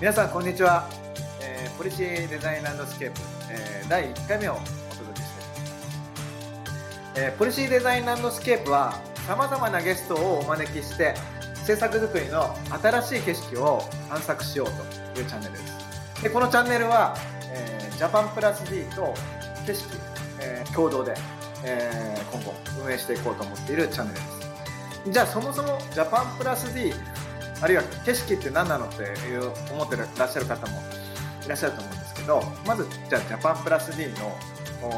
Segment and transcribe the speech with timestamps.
[0.00, 0.90] 皆さんこんにちは、
[1.40, 6.74] えー、 POLICY DESIGN LANDSCAPE、えー、第1回目をお届けしていま
[7.14, 11.14] す、えー、 POLICY DESIGN LANDSCAPE はさまざまなゲストをお招きして
[11.64, 16.22] 政策作りの新しい景色を探索しようというチャンネルです。
[16.24, 17.16] でこのチャンネルは、
[17.52, 19.14] えー、ジャパンプラス D と
[19.64, 19.96] 景色、
[20.40, 21.14] えー、共同で、
[21.64, 22.52] えー、今後
[22.84, 25.10] 運営していこうと思っているチャンネルです。
[25.12, 26.92] じゃあそもそもジャパンプラス D
[27.64, 30.78] あるいは景色って何なのっていう思ってらっしゃる方も
[31.46, 34.36] いらっしゃると思うんですけどまずじゃあジャパンプラス D の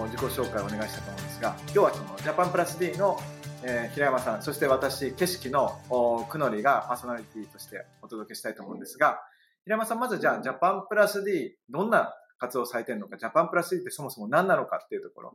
[0.06, 3.20] 自己紹介をお願いしたいと思うんですが今日はそのジャパンプラス D の、
[3.62, 9.20] え、平山さんそして私景色のくのりがパーソナリティとしてお届けしたいと思うんですが
[9.62, 15.34] 平山さんまずじゃあジャパンプラス D どんな活動されてるのかジャパンプラス D ってそもそも何なのかっていうところ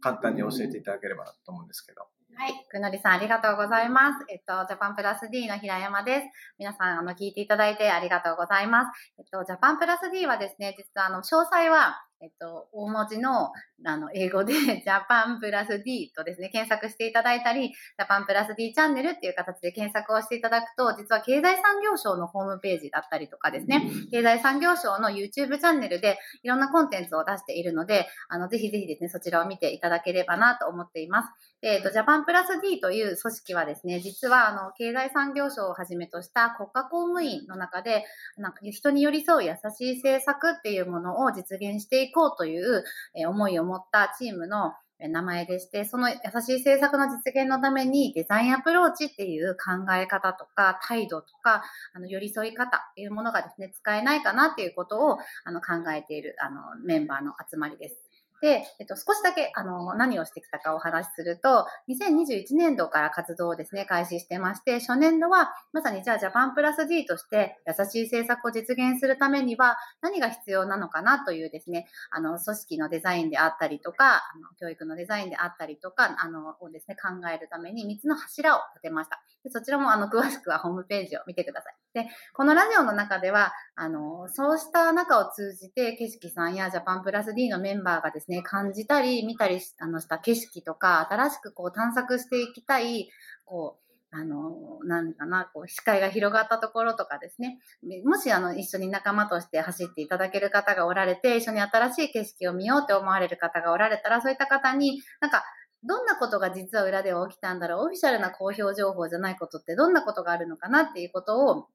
[0.00, 2.06] 簡単に教えていただければと思うんですけど。
[2.36, 2.66] はい。
[2.68, 4.24] くのりさん、ありがとうございます。
[4.28, 6.26] えっと、ジャパンプラス D の平山です。
[6.58, 9.12] 皆さん、あの、聞いていただいてありがとうございます。
[9.18, 13.52] えっと、ジャパンプラス D はですね、実は、あの、詳細は、えっと、大文字の、
[13.84, 31.28] あの、英語で、 ジャパンプラス D とですね、検索していただいたり、ジャパンプラス D チャンネルっていう形で検索をしていただくと、実は経済産業省のホームページだったりとかですね、経済産業省の YouTube チャンネルでいろんなコンテンツを出しているので、あの、ぜひぜひですね、そちらを見ていただければなと思っています。
[31.62, 38.04] えっ、と、ジャパンプラス D という組織はですね、実は、あの、経済産業省をはじめとした国家公務員の中で、
[38.36, 42.84] なんか人に寄り添う優しい政策っていうものを実現していこうという、
[43.26, 51.62] 思いを持ったチームの名前でして、その優しい政策の実現のためにデザインアプローチっていう考え方とか態度とか、
[51.94, 58.03] あの、寄り添い方っていうものがですね、使えないかなっていうことをあの考えているあのメンバーの集まりです。
[58.44, 79.22] で、えっと、少しだけ、あの、何をしてきたかお話しすると、2021年度から活動をですね、開始してまして、初年度は、まさにじゃあ、ジャパンプラス D として、優しい政策を実現するためには、何が必要なのかなというですね、あの、組織のデザインであったりとか、あの教育のデザインであったりとか、あの、をですね、考えるために3つの柱を立てました。
[79.42, 81.74] でそちらも、あの、詳しくはホームページを見てください。
[81.94, 93.08] で、このラジオの中では、あの、そうした中を通じて、景色さんやジャパンプラス D のメンバーがですね、感じたり、見たりあのした景色とか、新しくこう探索していきたい、
[93.44, 97.58] こう、あの、なんかな、こう、視界が広がったところとかですね。
[98.04, 105.42] もし、あの、一緒に仲間として走っていただける方がおられて、一緒に新しい景色を見ようって思われる方がおられたら、そういった方に、なんか、
[105.86, 107.86] どんなことが実は裏では起きたんだろう？
[107.86, 111.66] オフィシャルな公表情報じゃないことってどんなことがあるのかなっていうことを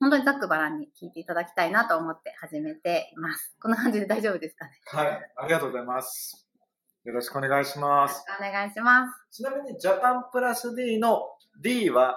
[0.00, 3.56] 本当にざっくばらんに聞いていただきたいなと思って始めています。
[3.60, 4.72] こんな感じで大丈夫ですかね？
[4.86, 6.46] はい、ありがとうございます。
[7.04, 8.24] よろしくお願いします。
[8.38, 9.36] お願いします。
[9.36, 11.22] ちなみに、ジャパンプラス D の
[11.60, 12.16] D は？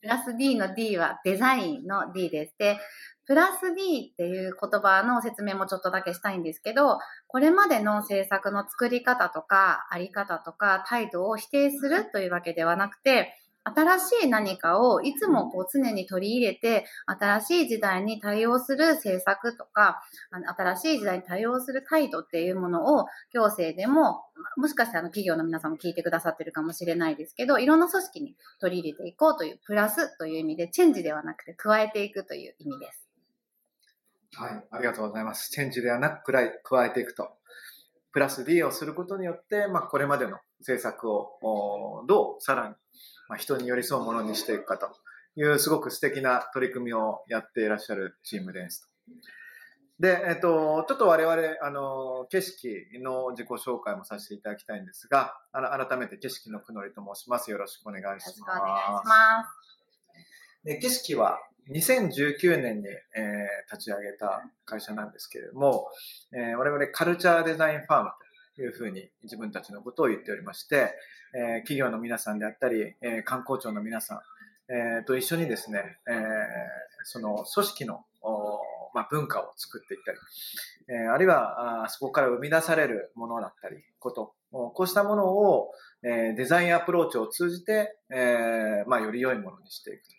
[0.00, 2.54] プラス D の D はデザインの D です。
[2.56, 2.78] で、
[3.26, 20.00] プラス D っていう言葉の説明もちょっとだけしたいんですけど、これまでの政策の作り方とか、あり方とか、態度を否定するというわけではなくて、新しい何かをいつもこう常に取り入れて、新しい時代に対応する政策とか、
[20.56, 24.22] 新しい時代に対応する態度っていうものを行政でも、
[24.56, 33.08] もしかしてあの企業の皆さんも聞いてくださってるかもしれないですけど、いろんな組織に取り入れていこうという、プラスという意味で、チェンジではなくて加えていくという意味です。
[34.34, 35.50] はい、ありがとうございます。
[35.50, 36.32] チェンジではなく
[36.62, 37.32] 加えていくと。
[38.12, 42.74] プラス D をすることによって、まあ、これまでの政策をどうさらに
[43.28, 44.88] まあ、人に寄り添うものにしていくかと
[45.36, 48.88] いうすごく素敵な取り組みをやっていらっしゃるチームです。
[50.00, 57.50] で、えっと、ちょっと我々、あの、景色の自己紹介もさせていただきたいんですが、あの改めて景色のくのりと申します。
[57.50, 58.38] よろしくお願いします。
[58.38, 59.68] よろしくお願いします。
[60.64, 61.38] で景色は
[61.70, 65.88] 2019年に、えー、立ち上げた会社なんですけれども、
[66.32, 68.27] えー、我々カルチャーデザインファームと
[68.62, 70.94] いうふうに自分たちのことを言っておりまして、
[71.34, 74.20] え企業の皆さんであったり、え観光庁の皆さん、
[74.72, 76.12] えと一緒にですね、え
[77.04, 78.04] その組織の
[78.94, 80.18] まあ、文化を作っていったり、
[80.88, 85.70] えあるいはあそこから生み出されるものだったり、こと、こうしたものを、
[86.02, 90.14] えデザインアプローチを通じて、えまあ、より良いものにしていくと。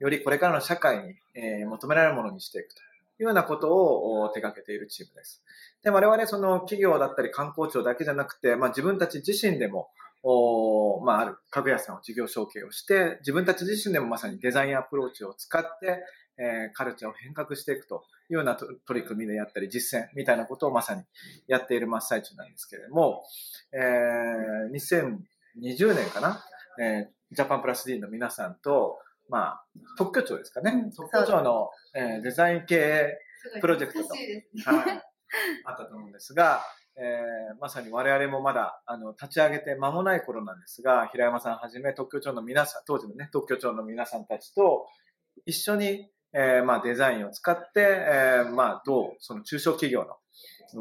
[0.00, 2.82] よりこれからの社会に、え求められるものにしていくと
[3.20, 5.42] いうようなことを手掛けているチームです。
[5.84, 9.90] で、我々その企業だったり観光庁だけじゃなくて、まあ、自分たち自身でも、
[10.22, 16.02] おまあ、ある家具屋さんを事業承継をして、自分たち自身でもまさにデザインアプローチを使って、
[16.38, 21.02] えー、カルチャーを変革していくというような取り組みでやったり、実践みたいなことをまさに
[21.46, 23.22] やっている真っ最中なんですけれども、
[23.72, 25.18] えー、
[25.62, 26.42] 2020年かな、
[26.80, 28.98] えー、ジャパンプラス D の皆さんと、
[29.30, 29.64] まあ、
[29.96, 30.72] 特許庁ですかね。
[30.72, 33.16] うん特許庁の、えーデザイン系、
[33.60, 34.92] プロジェクトと難しいですはね。
[34.96, 35.00] い、
[35.64, 36.62] あったと思うんですが、
[36.96, 44.86] えーまさに我々もまだあの立ち上げて間もない頃なんですが、平山さんはじめ特許庁の皆さん、当時のね、特許庁の皆さんたちと
[45.46, 50.16] 一緒に、えーまあ、デザインを使って、えーまあ、どうその中小企業の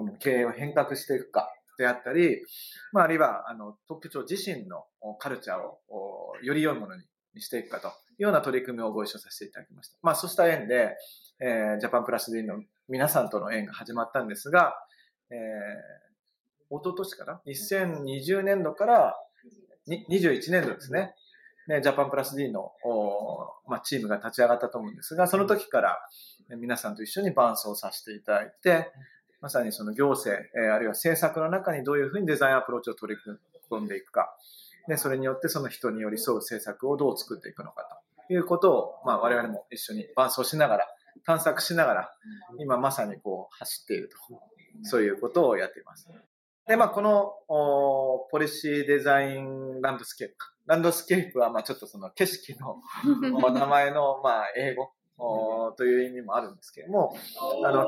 [0.01, 2.43] うん経営を変革していくかであったり、
[2.91, 7.03] まあ、あるいはあの特許庁自身のおカルチャーをおより良いものに
[7.37, 9.97] していくかというような取り組みをご一緒させていただきました。
[10.01, 10.95] まあ、そうした縁で、
[11.41, 14.73] えージャパンプラス D の皆さんとの縁が始まったんですが、
[15.31, 19.15] えー、一昨年かな ?2020 年度から
[19.87, 21.13] 21年度ですね。
[21.67, 25.99] ね、ジャパンプラス D の、おまあ、チームが立ち上がったと思うんですが、その時から
[26.57, 28.91] 皆さんと一緒に伴走させていただいて、
[29.39, 33.21] まさにその行政、えーあるいは政策の中にどういうふうにデザインアプローチを取り
[33.69, 34.35] 組んでいくか。
[34.89, 37.87] で、それによってその人に寄り添う政策をどう作っていくのか
[38.27, 40.87] ということを、まあ我々も一緒に伴走しながら、
[41.25, 42.13] 探索しながら、
[42.59, 44.17] 今まさにこう走っていると。
[44.83, 46.07] そういうことをやっています。
[46.67, 50.53] で、まあこのお POLICY DESIGN LANDSCAPE か。
[50.65, 52.81] landscape はまあちょっとその景色の
[53.45, 57.15] お名前のまあ英語おという意味もあるんですけれども、
[57.65, 57.87] あの、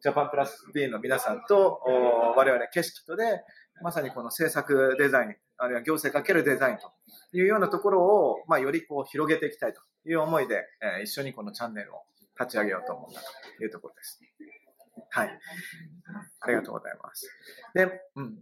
[0.00, 3.42] ジャパンプラス D の皆さんとお我々景色とで、
[3.82, 6.90] まさにこの政策デザイン、あるいは行政かけるデザインと
[7.32, 12.02] いうようなところを、まあ、よりこう広げていきたいという思いで、えー一緒にこのチャンネルを
[12.38, 13.20] 立ち上げようと思った
[13.56, 14.20] というところです。
[15.10, 15.38] はい。
[16.40, 17.28] ありがとうございます。
[17.74, 18.38] で、うん。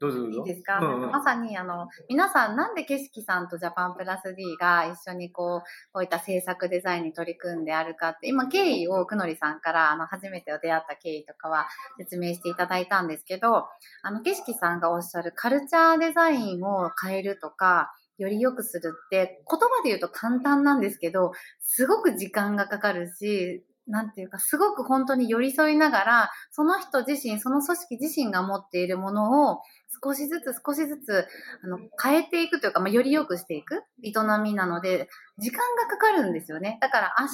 [0.00, 0.38] どうぞどうぞ。
[0.40, 5.60] いいですか、うんうんまさにあの皆さんなんで景色さんとジャパンプラス D が一緒にこう
[5.92, 11.66] こういった制作デザインに取り組んであるかって今経緯をくのりさんからあの初めて出会った経緯とかは
[11.98, 13.64] 説明していただいたんですけど
[14.02, 29.62] あの景色さんがおっしゃるカルチャーデザインを変えるとかより良くするって言葉で言うと簡単なんですけどすごく時間がかかるしなんていうか、すごく本当に寄り添いながら、その人自身、その組織自身が持っているものを
[30.02, 31.26] 少しずつ少しずつ
[31.62, 34.12] あの変えていくというか、まあ、より良くしていく営
[34.42, 35.08] みなので、
[35.38, 36.78] 時間がかかるんですよね。
[36.80, 37.32] だから明日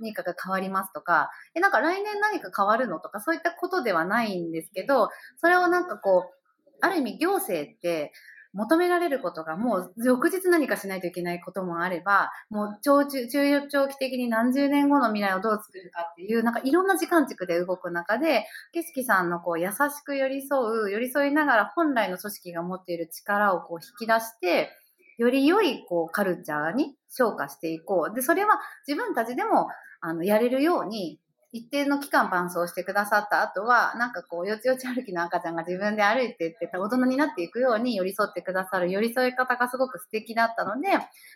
[0.00, 5.08] 何かが変わりますとか、え、なんか来年何か変わるのとか、そういったことではないんですけど、
[5.38, 8.12] それをなんかこう、ある意味行政って、
[8.54, 24.70] 求められることがもう翌日何かしないといけないこともあれば、もう長中、中長期的に何十年後の未来をどう作るかっていう、なんかいろんな時間軸で動く中で、景色さんのこう優しく寄り添う、寄り添いながら本来の組織が持っている力をこう引き出して、
[25.18, 28.14] より良いこうカルチャーに昇華していこう。
[28.14, 29.68] で、それは自分たちでも
[30.00, 31.20] あのやれるように、
[31.52, 40.88] 一定の期間伴走してくださった後は、なんかこう、よちよち歩きの赤ちゃんが自分で歩いていって、大人になっていくように寄り添ってくださる寄り添い方がすごく素敵だったので、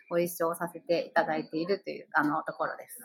[0.09, 2.99] ご一緒させていただいているという、あの、ところです。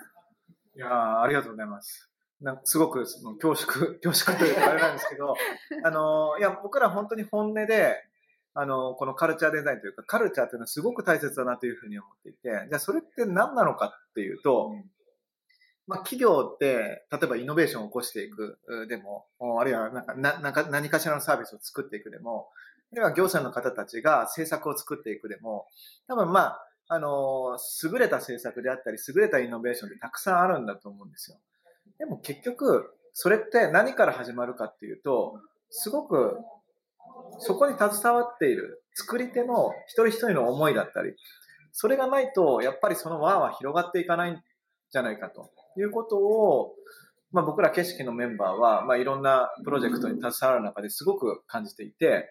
[0.74, 2.08] いやーありがとうございます。
[2.40, 5.34] なんかすごくその恐縮、 恐縮というかあれなんですけど、
[5.84, 7.94] あの、いや、僕ら本当に本音で、
[8.54, 14.72] あの、このカルチャーデザインというか、カルチャーっていうのはすごく大切だなというふうに思っていて、じゃあそれって何なのかっていうと、
[15.92, 18.58] まあ、企業って、例えばイノベーションを起こしていく
[18.88, 19.26] でも、
[19.60, 22.48] あるいはなんかななんか何かしらのサービスを作っていくでも、
[22.92, 25.66] あるいは業者の方たちが政策を作っていくでも、
[26.08, 31.36] 多分まあ、あの、優れた政策であったり、優れたイノベーションってたくさんあるんだと思うんですよ。
[31.98, 36.38] でも結局、それって何から始まるかっていうと、すごく、
[37.38, 41.14] そこに携わっている作り手の一人一人の思いだったり、
[41.72, 44.42] それがないと、やっぱりその輪は広がっていかないん
[44.90, 46.74] じゃないかということを、
[47.32, 52.28] まあ、僕ら景色のメンバーは、まあ、いろんなプロジェクトに携わる中ですごく感じていて、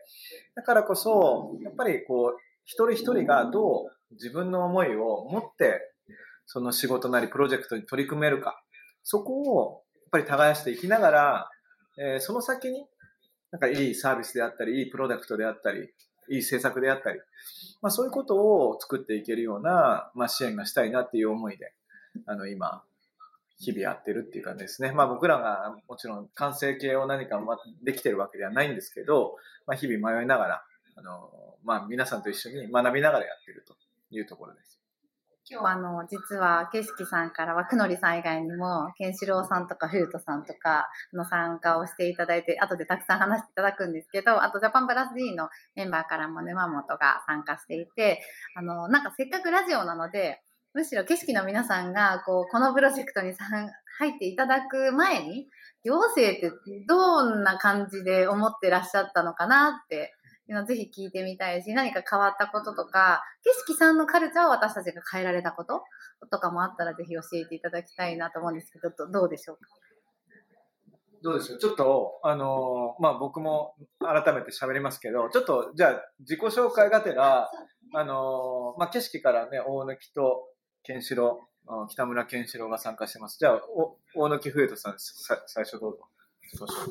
[0.55, 5.81] だからこそ、やっぱりこう、一人一人がどう自分の思いを持って、
[6.45, 8.63] その仕事なりプロジェクトに取り組めるか、
[9.03, 11.50] そこをやっぱり耕していきながら、
[11.98, 12.86] えーその先に、
[13.51, 15.89] なんかいいサービスであったり、いいプロダクトであったり、
[16.29, 17.19] いい政策であったり、
[17.81, 21.74] まあそういうことを作っていけるような、まあ支援がしたいなっていう思いで、
[22.25, 22.83] あの今、
[23.62, 24.91] 日々やってるっていう感じですね。
[24.91, 27.39] まあ僕らがもちろん完成形を何か
[27.84, 29.36] できてるわけではないんですけど、
[29.68, 30.63] まあ日々迷いながら、
[30.96, 31.30] あの、
[31.63, 33.75] まあ皆さんと一緒に学びながらやってると
[34.10, 34.72] いうところです。
[35.51, 48.22] 今日はあの、実は、景色さんからは、くのりさん以外にも、ケンシロウさんとか、フルートさんとかの参加をしていただいて、後でたくさん話していただくんですけど、あと、ジャパンプラス D のメンバーからも沼本が参加していて、
[48.56, 50.41] あの、なんかせっかくラジオなので、
[50.74, 55.48] むしろ景色の皆さんが、こう、このプロジェクトに参入っていただく前に、
[55.84, 56.51] 行政って
[56.88, 60.13] どんな感じで思ってらっしゃったのかなって、
[60.48, 65.84] いうのをぜひ聞いてみたいし、何か変わったこととか、景色さんのカルチャーを私たちが変えられたこと
[66.30, 69.62] とかもあったらぜひ教えていただきたいなと思うんですけど、どうでしょうか？
[71.24, 71.60] どうでしょう？
[71.60, 77.50] ちょっと、あのー、まあ、僕も改めて喋りますけど、ちょっと、じゃあ、自己紹介がてら、
[77.94, 80.48] あのー、まあ、景色からね、大貫と
[80.84, 83.38] ケンシロウ、北村ケンシロウが参加してます。
[83.38, 83.62] じゃあ、
[84.16, 86.08] 大貫冬人さんさ、最初どうぞ。
[86.52, 86.90] 自己紹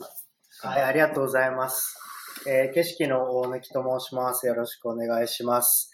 [0.63, 0.71] 介。
[0.73, 1.99] はい、ありがとうございます。
[2.47, 4.47] えー、景色の大貫と申します。
[4.47, 5.91] よろしくお願いします。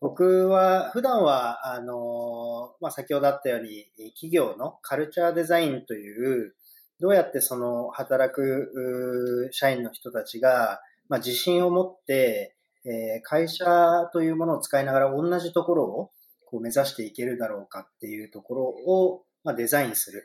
[0.00, 6.56] 僕は、普段は、あのまあ、先ほどあったように、企業のカルチャーデザインという、
[6.98, 16.10] どうやってその働く社員の人たちが、まあ、自信を持って、えー、会社というものを使いながら同じところを
[16.52, 20.24] こう目指していけるだろうかっていうところを、まあ、デザインする。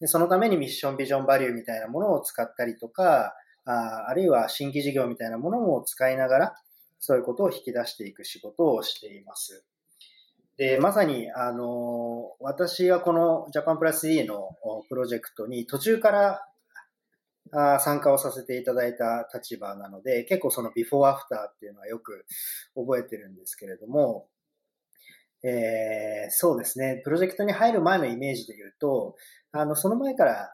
[0.00, 6.54] でそのためにミッション、ビジョン、バリューみたいなものを使ったりとか、ああるいは新規事業みたいなものも使いながら、
[6.98, 9.64] そういうことを引き出していく仕事をしています。
[10.56, 14.50] で、まさに、あの、私はこのジャパンプラス D の
[14.88, 16.48] プロジェクトに途中から
[17.52, 22.26] あ参加をさせていただいた立場なので、結構そのビフォーアフターっていうのはよく
[22.74, 24.26] 覚えてるんですけれども、
[25.42, 29.16] えー、そうですね、プロジェクトに入る前のイメージで言うと、
[29.52, 30.50] あの、その前から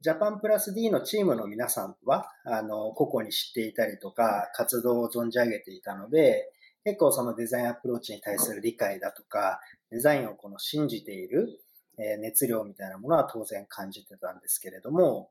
[0.00, 6.50] ジャパンプラス D のチームの皆さんは、あの、個々に知っていたりとか、活動を存じ上げていたので、
[6.84, 9.60] 結構そのデザインアプローチに対する理解だとか、
[9.90, 11.60] デザインをこの信じている、
[11.98, 15.30] え熱量みたいなものは当然感じてたんですけれども、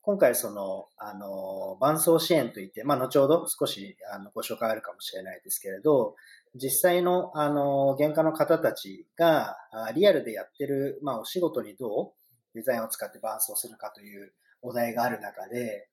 [0.00, 6.14] 今回その、あの、伴走支援といって、まあ、後ほど少しあのご紹介あるかもしれないですけれど、
[6.58, 9.56] 実際の、あの、原価の方たちが、
[9.94, 15.88] リアルでやってる、まあ、お仕事にどうデザインを使って伴走するかというお題がある中で、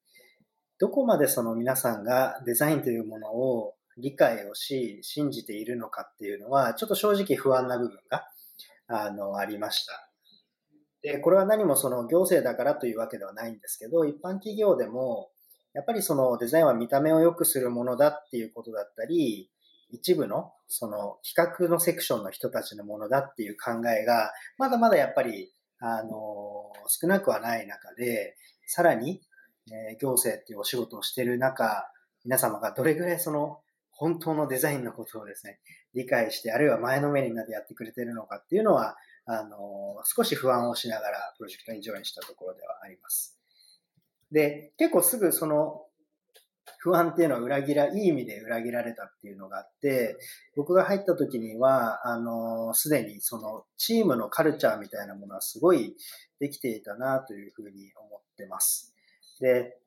[0.80, 8.26] どこまでその皆さんがデザインというものを理解をし、信じているのかっていうのは、ちょっと正直不安な部分が、
[8.88, 10.12] あの、ありました。
[11.02, 15.30] で、これは何もその行政だからというわけではないんですけど、一般企業でも、
[15.74, 19.50] やっぱりそのデザインは見た目を良くするものだっていうことだったり、
[19.90, 29.22] 一部のその企画のセクションの人たちのものだっていう考えが、まだまだやっぱり、あの、少なくはない中で、さらに、
[29.72, 31.90] え行政っていうお仕事をしている中、
[32.24, 33.60] 皆様がどれぐらいその
[33.92, 35.60] 本当のデザインのことをですね、
[35.94, 43.40] 理解して、あるいは前のめりになってやってくれてるのかっていうのは、あの、少し不安をしながらプロジェクトにジョインしたところではあります。
[44.32, 45.85] で、結構すぐその
[46.80, 50.18] 不安っていうのは裏切ら、いい意味で裏切られたっていうのがあって、
[50.56, 55.96] 僕が入った時には、あの、すでにそのチームのカルチャーみたいなものはすごい
[56.40, 58.94] できていたなというふうに思ってます。
[59.40, 59.78] で、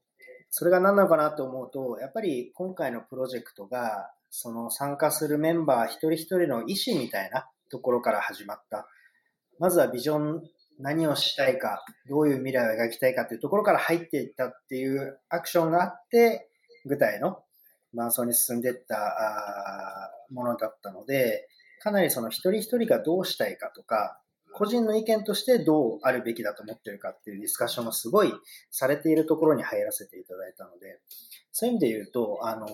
[0.51, 8.89] それが何なのかなと思うと、やっぱり今回のプロジェクトが、その参加するメンバー一人一人の意思みたいなところから始まった。
[9.59, 10.43] まずはビジョン、
[10.81, 16.48] 何をしたいか、どういう未来を描きたいかっていうところから入っていったっていうアクションがあって、
[16.89, 17.43] 具体の
[17.95, 21.49] 伴走に進んでいったものだったので、
[21.81, 24.21] かなりその一人一人がどうしたいかとか、
[24.53, 28.33] 個人の意見としてどうあるべきだと思ってるかっていうディスカッションがすごい
[28.71, 30.99] されているところに入らせていただいたので、
[31.53, 32.67] そういう意味で言うと、あの、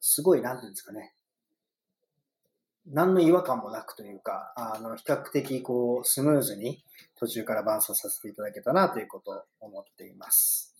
[0.00, 1.14] すごい、なんていうんですかね、
[2.86, 6.84] 何の違和感もなくというか、あの、比較的こう、スムーズに
[7.16, 10.71] 途中から伴走させていただけたなということを思っています。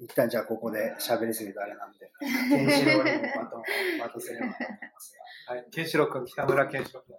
[0.00, 3.64] 一旦じゃあここで喋りすぎたあれなんで、ケンシロウにもバトンを
[4.08, 5.14] 渡せればと思います
[5.48, 5.54] が。
[5.54, 7.16] はい、ケンシロウ君、北村ケンシロウ君、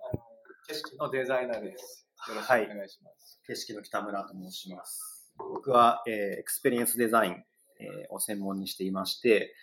[0.68, 2.08] 景色のデザイナーです。
[2.28, 3.40] よろしくお願いします。
[3.48, 5.32] はい、景色の北村と申します。
[5.38, 7.44] 僕は、えー、 experience design、
[7.80, 9.54] えー、を専門にしていまして、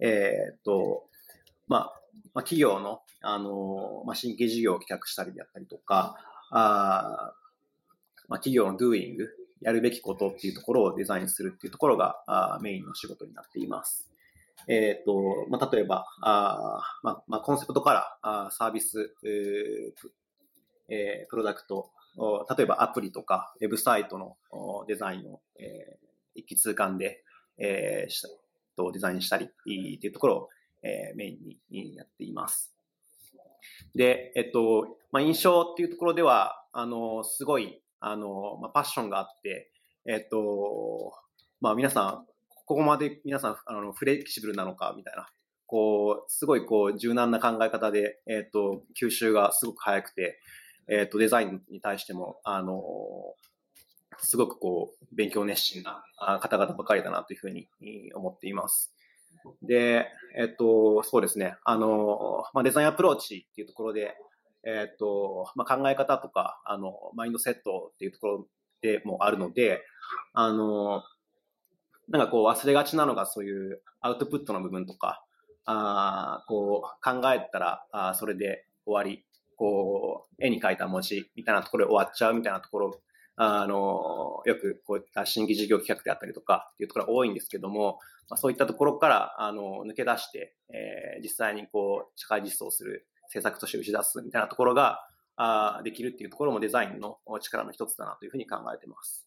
[0.00, 1.04] えー、っと、
[1.68, 2.00] まあ、
[2.34, 6.16] まあ、企業の、あの、まあ、新規事業を企画したりであったりとか、
[6.50, 7.34] あ
[8.28, 9.16] まあ、企業の doing、
[9.62, 14.10] やるべきことっていうところをデザインするっていうところがあメインの仕事になっています。
[14.68, 19.14] えっ、ー、と、まあ、例えば、あま、まあ、コンセプトからあサービス、
[20.88, 21.90] えー、プロダクト、
[22.56, 24.36] 例えばアプリとかウェブサイトの
[24.86, 27.24] デザインを、えー、一気通貫で、
[27.58, 28.28] えー、
[28.76, 30.48] とデザインしたりっていうところを、
[30.82, 32.74] えー、メインにやっています。
[33.94, 39.70] で、えっと、まあ、印象っていうところでは、あの、すごい、あの、まあ、パッションがあって、
[40.06, 41.12] えっと、
[41.60, 42.26] まあ、皆さん、
[42.66, 45.28] ここまで皆さん、あの、フレキシブルなのか、みたいな、
[45.66, 50.40] こう、すごいこう、柔軟な考え方で、えっと、吸収がすごく早くて、
[50.88, 52.82] えっ、と、デザインに対しても、あの、
[54.18, 56.04] すごくこう、勉強熱心な
[56.40, 57.68] 方々ばかりだなというふうに
[58.14, 58.92] 思っています。
[59.62, 61.56] で、えっと、そうですね。
[61.64, 64.16] あの、まあ、デザインアプローチっていうところで、
[64.64, 68.46] えっと、まあ、考え方とか、あの、マインドセットっていうところ
[68.80, 69.84] でもあるので、
[70.32, 71.02] あの、
[72.08, 75.24] なんかこう忘れがちなのがそういうアウトプットの部分とか、
[75.64, 79.24] あこう考えたらあそれで終わり、
[79.56, 83.00] こう絵に描いた文字みたいなところで終わっちゃうみたいなところ、
[83.36, 99.26] あのよくこういった新規事業企画であったりとかっていうところが多いんですけども、まあ、そういったところからあの抜け出して、えー、実際にこう社会実装する政策として打ち出すみたいなところがあできるっていうところもデザインの力の一つだなというふうに考えてます。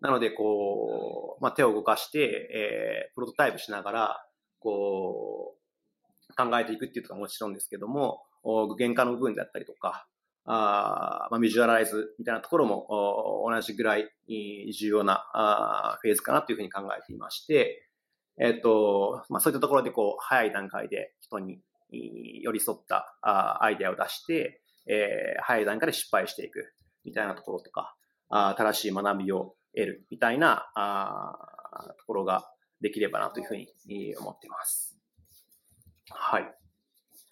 [0.00, 4.26] なので、こう、まあ、手を動かして、えー、プロトタイプしながら、
[4.60, 10.06] こう、考えていくっていうところはもちろんですけども、具現化の部分であったりとか、
[10.44, 17.88] あまあ、ビジュアライズみたいなところも同じぐらい重要なあフェーズかなというふうに考えていまして、
[18.38, 21.58] えっ、と、まあ、そういったところでこう、早い段階で人に
[21.90, 26.72] 寄り添ったあアイデアを出して、えー、早い段階で失敗していく
[27.04, 27.96] みたいなところとか、
[28.28, 31.36] あ新しい学びを得るみたいなあ
[31.98, 32.48] ところが
[32.80, 33.68] できればなというふうに
[34.18, 34.98] 思っています。
[36.10, 36.54] はい。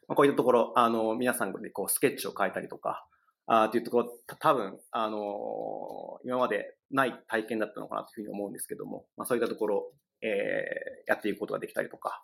[0.09, 3.07] こういったところ、あの、皆さんでこうスケッチを書いたりとか、
[3.47, 9.93] あというところ、多分、あの今までない体験だったのかなというふうに思うんですけども、まあ、そういったところ、
[10.23, 12.23] えー、やっていくことができたりとか、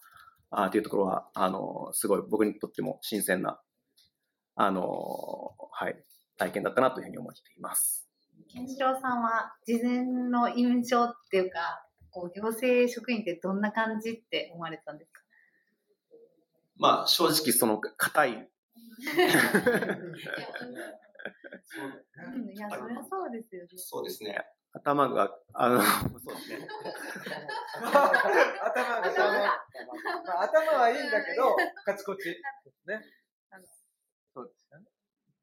[0.50, 3.60] あというところは、あのすごい僕にとっても新鮮な、
[4.56, 6.04] あのはい、
[6.36, 8.08] 体験だったなというふうに思っています。
[8.52, 15.20] 健志郎さんは事前の印象っていうか、こう行政職員ってどんな感じって思われてたんですか？
[16.76, 18.50] まあ正直その硬い。
[22.54, 23.68] いや、そりゃそうですよね。
[23.76, 24.44] そうですね。
[24.72, 26.68] 頭が、あの、 そうですね。
[27.82, 32.40] 頭が、頭頭はいいんだけど、カチコチ。
[32.86, 33.02] ね。
[34.32, 34.86] そうですよね。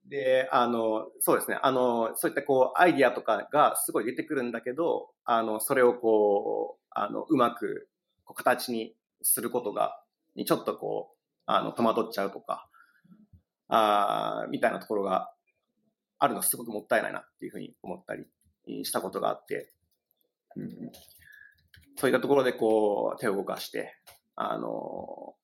[0.06, 1.60] で、あの、そうですね。
[1.62, 7.90] あの、そういったこう、アイディアとかがすごい出てくるんだけど、あの、それをこう、あの、うまく、
[8.24, 10.02] こう、形にすることが、
[10.36, 12.70] にちょっとこう、あの、戸惑っちゃうとか、
[13.70, 15.34] あみたいなところが
[16.20, 18.26] あるのすごくもったいないなっていうふうに思ったり
[18.84, 19.74] したことがあって、
[20.56, 20.92] うん、
[21.96, 23.96] そういったところでこう、手を動かして、
[24.36, 25.36] あの、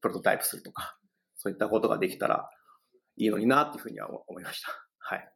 [0.00, 0.98] プロトタイプするとか、
[1.36, 2.50] そういったことができたら、
[3.16, 4.68] いいのになっていうふうには思いました。
[4.98, 5.32] はい。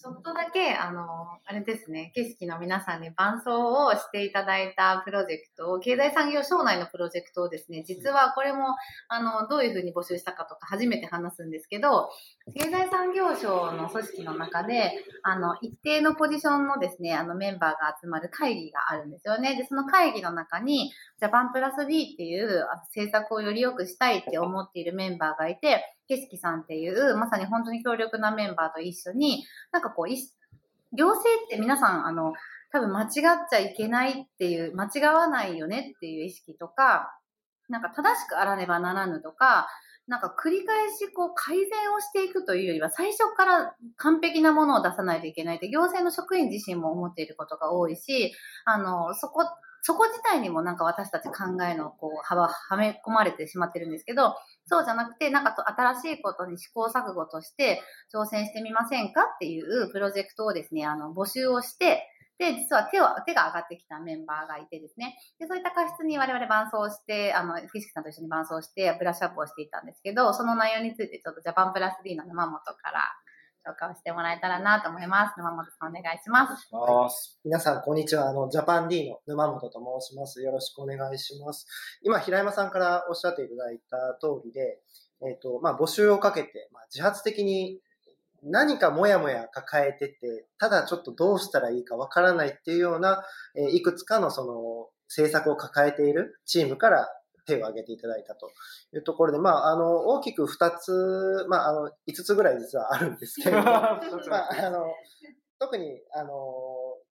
[0.00, 1.02] ちょっとだけ、あの、
[1.44, 8.76] あれですね、景色の皆さんに伴奏をしていただいたプロジェクト、経済産業省内のプロジェクトをですね、実はこれも、
[9.08, 12.10] あの、どういうふうに募集したかとか初めて話すんですけど、
[12.54, 14.92] 経済産業省の組織の中で、
[15.24, 19.56] あの、一定のポジションのですね、あの、メンバーが集まる会議があるんですよね。
[19.56, 32.32] で、その会議の中に、ジャパンプラス D っていう政策をより良くしたいって思っているメンバーがいて、景色さんっていう、まさに本当に強力なメンバーと一緒に、なんかこう、行政って皆さん、あの、
[32.72, 33.10] 多分間違っ
[33.50, 37.14] ちゃいけないっていう、間違わないよねっていう意識とか、
[37.68, 39.68] なんか正しくあらねばならぬとか、
[40.06, 48.32] なんか繰り返しこう改善をしていくというよりは最初から完璧なものを出さないといけないって行政の職員自身も思っていることが多いし、
[48.64, 49.44] あの、そこ
[49.82, 54.34] そこ自体にもなんか私たち考えのこう幅はめ込まれてしまってるんですけど、
[54.66, 62.06] そうじゃなくて、なんか新しいことに試行錯誤として挑戦してみませんかっていうプロジェクトをですね、あの、募集をして、
[62.38, 73.10] で、実は手を、手が上がってきたメンバーがいてですね、で、そういった過失に我々伴走して、あの、景色さんと一緒に伴走して、ブラッシュアップをしていたんですけど、その内容についてちょっとジャパンプラス D の山本から
[73.68, 75.34] 紹介をしてもらえたらなと思います。
[75.36, 76.68] 沼本さんお願いします。
[76.72, 77.10] はい、
[77.44, 78.30] 皆さん、こんにちは。
[78.30, 80.42] あの、ジャパン D の沼本と申します。
[80.42, 81.66] よろしくお願いします。
[82.02, 84.80] 今、平山さんからおっしゃっていただいた通りで、
[85.20, 87.78] えっ、ー、と、まあ、募集をかけて、まあ、自発的に
[88.42, 93.22] 何かもやもや抱えてて、ただちょっとどうしたらいいかわからないっていうような、
[93.54, 97.08] えー、いくつかのその政策を抱えているチームから
[97.48, 98.50] 手を挙げていただいたと
[98.92, 103.64] いうところで、まあ、あの、大きく2つ、まあ、あの、5つぐらい実はあるんですけれども、
[104.28, 104.86] まあ、あの、
[105.58, 106.32] 特に、あの、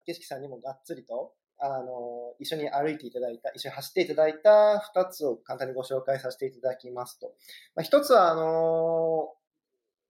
[0.05, 7.33] 景色さんにもがっつりと、あの、一緒に歩いていただいた、一緒に走っていただいた2つを簡単にご紹介させていただきますと。
[7.75, 9.33] まあ、1つは、あの、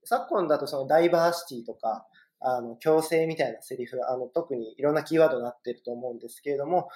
[0.04, 2.08] 昨今だとそのダイバーシティとか、
[2.40, 6.90] あの、強制みたいなセリフ、あの、特にいろんなキーワードになっていると思うんですけれども、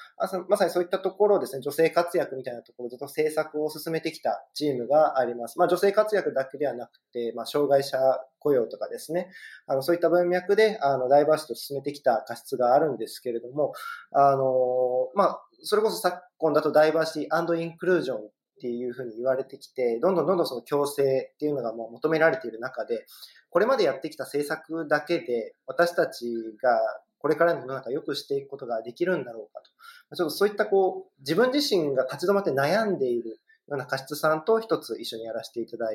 [0.48, 5.58] まさにそういったところをですね、女性活躍みたいなところずっと政策を進めてきたチームがあります。
[5.58, 7.98] まあ、女性活躍だけではなくて、まあ、障害者
[8.40, 9.30] 雇用とかですね、
[9.68, 13.74] あの、そういった文脈で、あの、ダイバーシティを進めてきた過失があるんですけれども、
[14.12, 18.30] あの、まあ、それこそ昨今だとダイバーシティインクルージョン
[18.62, 23.08] っていうふうに言われてきて、どんどんどんどんその強制っていうのがもう求められている中で、
[23.50, 26.26] これまでやってきた政策だけで私たち
[26.62, 26.80] が
[27.18, 30.16] これからの世の中を良くしていくことができるんだろうかと。
[30.16, 33.30] ちょっとそういったこう、自分自身が立ち止まって悩んでいる
[33.68, 35.88] ような過失さんと一つ一緒にやらせていただ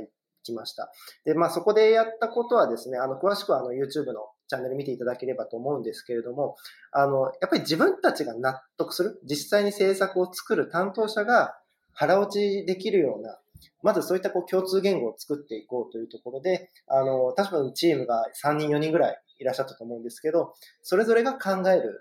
[0.42, 0.90] きました。
[1.24, 6.56] で、まあそこでやったことはですね、あの、詳しくはあの YouTube のチャンネル見ていただければと思うんですけれども、
[6.92, 11.58] あの、やっぱり自分たちが納得する、実際に政策を作る担当者が
[11.96, 13.38] 腹落ちできるような、
[13.82, 22.00] まずそういったこう共通言語を作っていこうというところで、あの、確かにチームが3人、4人ぐらいいらっしゃったと思うんですけど、それぞれが考える、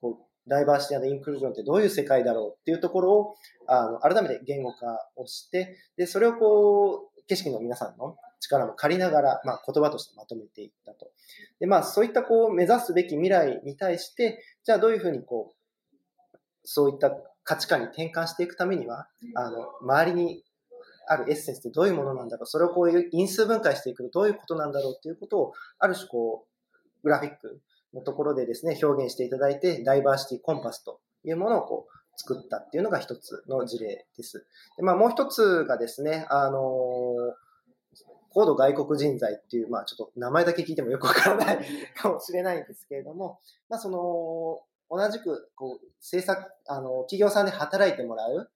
[0.00, 3.34] こう、ダイバーシティインクルージョンってどういう世界だろうっていうところを、
[3.66, 11.10] あの、改めて言語化をして、で、それをこう、景色の皆さんの力も借りながら、まあ、言葉としてまとめていったと。
[11.60, 17.10] で、まあ、そういったこう、目指すべき未来に対して、じゃあどういうふうにこう、そういった
[17.46, 20.44] 価値観に転換していくためには、あの、周りに
[21.06, 27.60] あるエッセンスってどういうものなんだろう、それをこういう因数分解していくとどういうことなんだろうっていうことを、ある種こう、グラフィック
[27.94, 34.46] のところでですね、表現していただいて、ダイバーシティコンパスというものをこう、作ったっていうのが一つの事例です。
[34.76, 37.14] でまあ、もう一つがですね、あの
[38.30, 41.58] 高度外国人材っていう、まあちょっと名前だけ聞いてもよくわからない
[41.96, 48.50] かもしれないんですけれども、まあその、同じく、こう、政策、あの、企業さんで働いてもらう、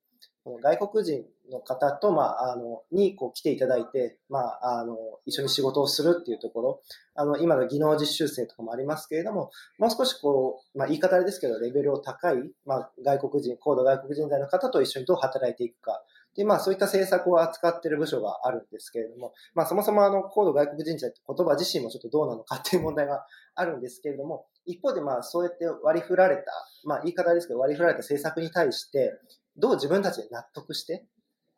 [0.62, 6.82] 外国人の方と、まあ、あの、に、こう、来ていただいて、まあ、あの、一緒に仕事をするっていうところ、
[7.14, 16.02] あの、今の技能実習生とかもありますけれども、もう少しこう、まあ、言い方あれですけど、レベルを高い、まあ、外国人、高度外国人材の方と一緒にどう働いていくか、
[16.36, 26.42] で、まあそういった政策を扱っている部署があるんですけれども、まあそもそもあの高度外国人材って言葉自身もちょっとどうなのかっていう問題があるんですけれども、一方でまあそうやって割り振られた、
[26.84, 29.12] まあ言い方ですけど割り振られた政策に対して、
[29.56, 31.04] どう自分たちで納得して、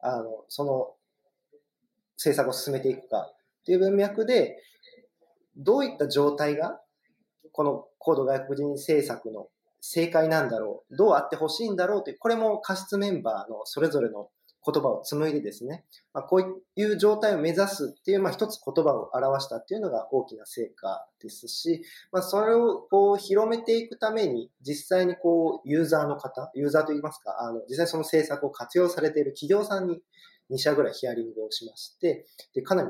[0.01, 0.95] あの、その
[2.17, 4.57] 政策を進めていくかっていう文脈で、
[5.57, 6.81] どういった状態が、
[7.53, 9.49] この高度外国人政策の
[9.81, 14.29] 正解なんだろう、どうあってほしいんだろうという、これも過失メンバーのそれぞれの
[14.65, 30.01] 言葉を紡いでですね、まあ、こういう状態を目指すっていう、まあ、一つ言葉を表したっていうのが大きな成果ですし、まあ、それをこう広めていくために、実際にこう、ユーザーの方、ユーザーといいますか、あの、実際その政策を活用されている企業さんに
[30.51, 32.89] 2社ぐらいヒアリングをしまして、で、かなり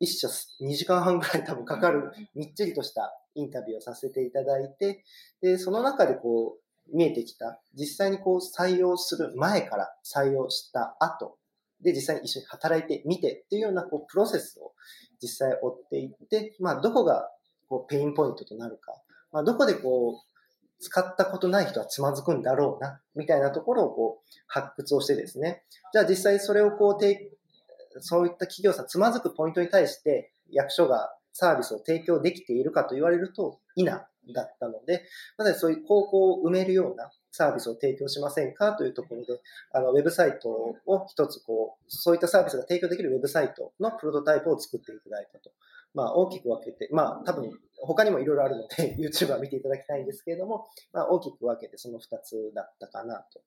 [0.00, 5.04] 1社2時間半ぐらい多分かかるみっちりとしたインタビューをさせていただいて、
[5.40, 11.38] で、その中でこう、見えてきた、実際にこう採用する前から採用した後、
[11.80, 14.72] で、実際に一緒に働いてみてっていうようなこうプロセスを
[15.20, 17.28] 実際追っていって、まあ、どこが
[17.68, 18.94] こうペインポイントとなるか、
[19.32, 20.34] まあ、どこでこう、
[20.80, 33.84] 使ったことない人はつまずくんだろうな、みたいなところをこう、発掘をしてですね、じゃあ実際それをこう、そういった企業さんつまずくポイントに対して役所がサービスを提供できているかと言われると、否。
[34.32, 35.04] だったので、
[35.36, 39.40] まさにそういう高校を埋めるようなサービスを提供しませんかというところで、
[39.72, 40.48] あの、ウェブサイト
[40.86, 45.50] を一つこう、そういったサービスが提供できるウェブサイトのプロトタイプを作っていただいたと。
[45.94, 47.50] まあ、大きく分けて、まあ、多分、
[47.82, 53.40] 他にもいろいろあるので、 YouTube は見ていただきたいんですけれども、まあ、大きく分けてその二つだったかなと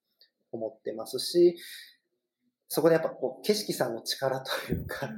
[0.51, 1.57] 思ってますし、
[2.69, 5.09] そこでやっぱこう、景色さんの力というか、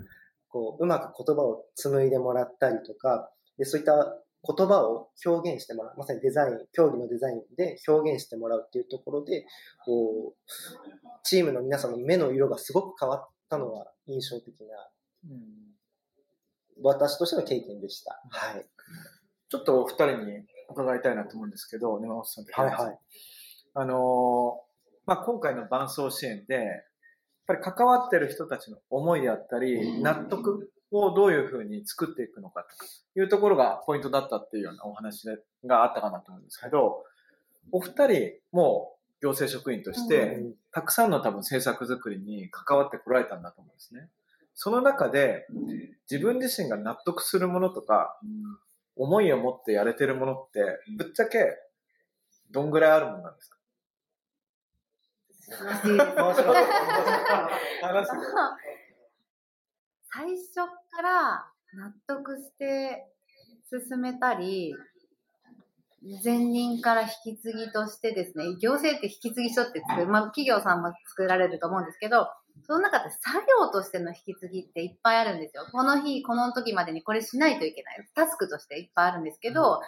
[0.49, 5.93] こう、うまく言葉を紡いでもらったりとか、で、そういった言葉を表現してもらう。
[5.97, 9.45] まさにデザイン、競技のデザインで表現してもらうっていうところで、
[9.85, 10.51] こう、
[11.23, 14.65] チームの皆さんの目の色がすごく変わったのは印象的な、
[15.29, 15.39] うん、
[16.81, 18.21] 私としての経験でした。
[18.29, 18.65] はい。
[19.49, 22.99] ちょっとお二人に伺いたいなと思うんですけど、根本さんとはいはい。
[23.73, 24.61] あの
[25.05, 26.65] まあ、今回の伴走支援で、やっ
[27.47, 32.65] ぱり関わってる人たちの思いであったり、納得をどういうふうに作っていくのか
[33.13, 35.27] というところがポイントだったっていうようなお話
[35.65, 37.03] があったかなと思うんですけど、
[37.71, 44.09] お二人も行政職員として、たくさんの多分政策作りに関わってこられたんだと思うんですね。
[44.55, 45.45] その中で、
[46.09, 48.19] 自分自身が納得するものとか、
[48.95, 51.55] 思いを持ってやれてるものって、ぶっちゃけ、
[52.51, 53.57] どんぐらいあるものなんですか？
[60.11, 63.05] 最初から納得して
[63.69, 64.75] 進めたり、
[66.23, 72.27] 前任から引き継ぎとしてですね、行政って引き継ぎ書って作る、まあ企業さんも作られると思うんですけど、
[72.65, 75.65] その中で作業としての引き継ぎっていっぱいあるんですよ。
[75.71, 78.07] この日、この時までにこれしないといけない。
[78.15, 79.81] タスクとしていっぱいあるんですけど、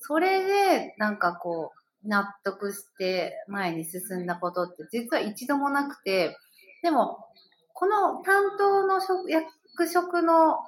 [0.00, 6.36] それでなんかこう、納得して前に進んだことって実は一度もなくて、
[6.82, 7.18] でも、
[7.74, 9.48] この担当の職役
[9.92, 10.58] 職の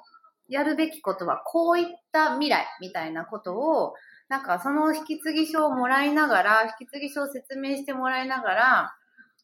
[0.49, 3.93] やるべきことはこういった未来みたいなことを、
[4.29, 8.93] なんかその引き継ぎ書をもらいながら、引き継ぎ書を説明してもらいながら、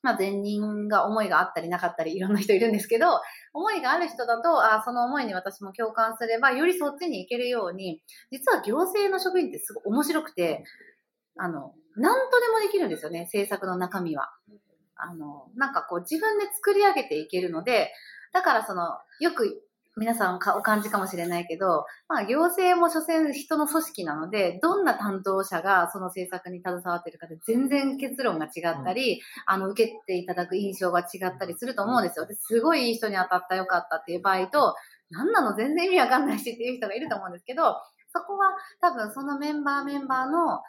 [0.02, 3.22] まあ前任が思いがあったりなかったりいろんな人いるんですけど、
[3.54, 10.66] 思いがある人だと、あその思いに私も共感すれば、よりそっちに行けるように、実は行政の職員ってすごい面白くて、
[11.38, 14.30] あの、何とでもできるんですよね、政策の中身は。
[14.96, 17.92] あの、なんかこう自分で作り上げていけるので、
[18.32, 19.64] だからその、よく
[19.96, 32.26] 皆さんお感じかもしれないけど、まあ行政も所詮人の組織なので、どんな担当者がその政策に携わっているかで全然結論が違ったり、うん、あの、受けていただく印象が違ったりすると思うんですよ。
[32.26, 34.76] ですごいいい人に当たったよかったっていう場合と、
[35.12, 37.76] なんなの全然意味わかんないしっていう人がいると思うんですけど、
[38.12, 40.62] そこは多分そのメンバーメンバーの、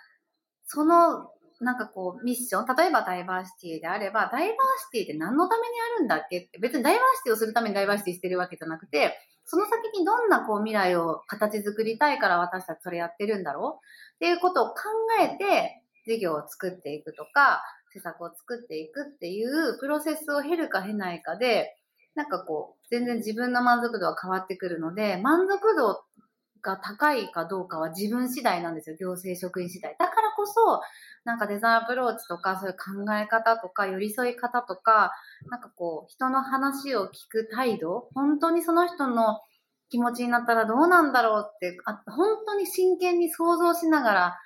[0.67, 4.57] そのなんかこう、ミッション、例えばダイバーシティであれば、ダイバー
[4.91, 13.85] シティって何のためにあるんだっけって、別にダイバーシティをするためにダイバーシティしてるわけじゃなくて、その先にどんなこう未来を形作りたいから私たちそれやってるんだろう？
[14.17, 14.75] っていうことを考
[15.21, 17.63] えて、事業を作っていくとか、
[17.93, 21.77] 施策を作っていくっていうプロセスを経るか経ないかで、
[22.15, 26.05] なんかこう、全然自分の満足度は変わってくるので、満足度
[26.65, 28.97] が高いかどうかは自分次第なんですよ。
[28.99, 29.95] 行政職員次第。
[29.99, 30.81] だからこそ、
[31.25, 35.13] なんかデザインアプローチとか、そういう考え方とか、寄り添い方とか、
[35.51, 39.41] なんかこう、人の話を聞く態度、本当にその人の
[39.91, 44.39] 気持ちになったらどうなんだろうって、あ本当に真剣に想像しながら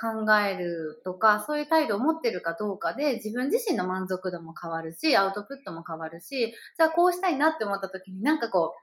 [0.00, 8.81] 考えるとか、そういう態度を持ってるかどうかで、自分自身の満足度も変わるし、アウトプットも変わるし、じゃあこうしたいなって思った時になんかこう、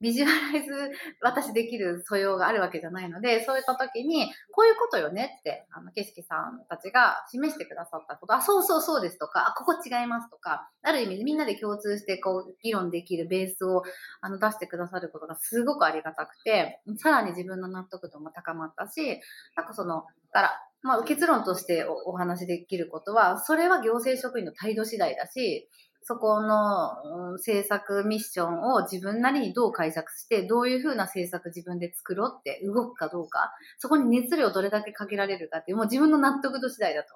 [0.00, 0.72] ビジュアライズ
[1.20, 13.82] 私できる素養があるわけじゃないので、そういった時に、こういうことよねって、あの、景色さんたちが示してくださったこと、あ、そうそうそうですとか、あ、ここ違いますとか、ある意味みんなで共通してこう、議論できるベースを
[14.20, 19.20] あの出してくださることがすごくありがたくて、さらに自分の納得度も高まったし、
[19.56, 25.68] なんかその、だから、まあ、結論としてお話しできることは、それは行政職員の態度次第だし、
[26.08, 37.14] そこの、政策ミッションを自分なりにどう解釈して、どういうふうな政策自分で作ろうって動くかどうか、そこに熱量をどれだけかけられるかっていう、もう自分の納得度次第だと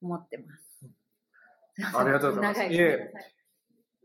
[0.00, 0.86] 思ってます。
[1.98, 2.64] ありがとうございます。
[2.64, 3.12] いえ、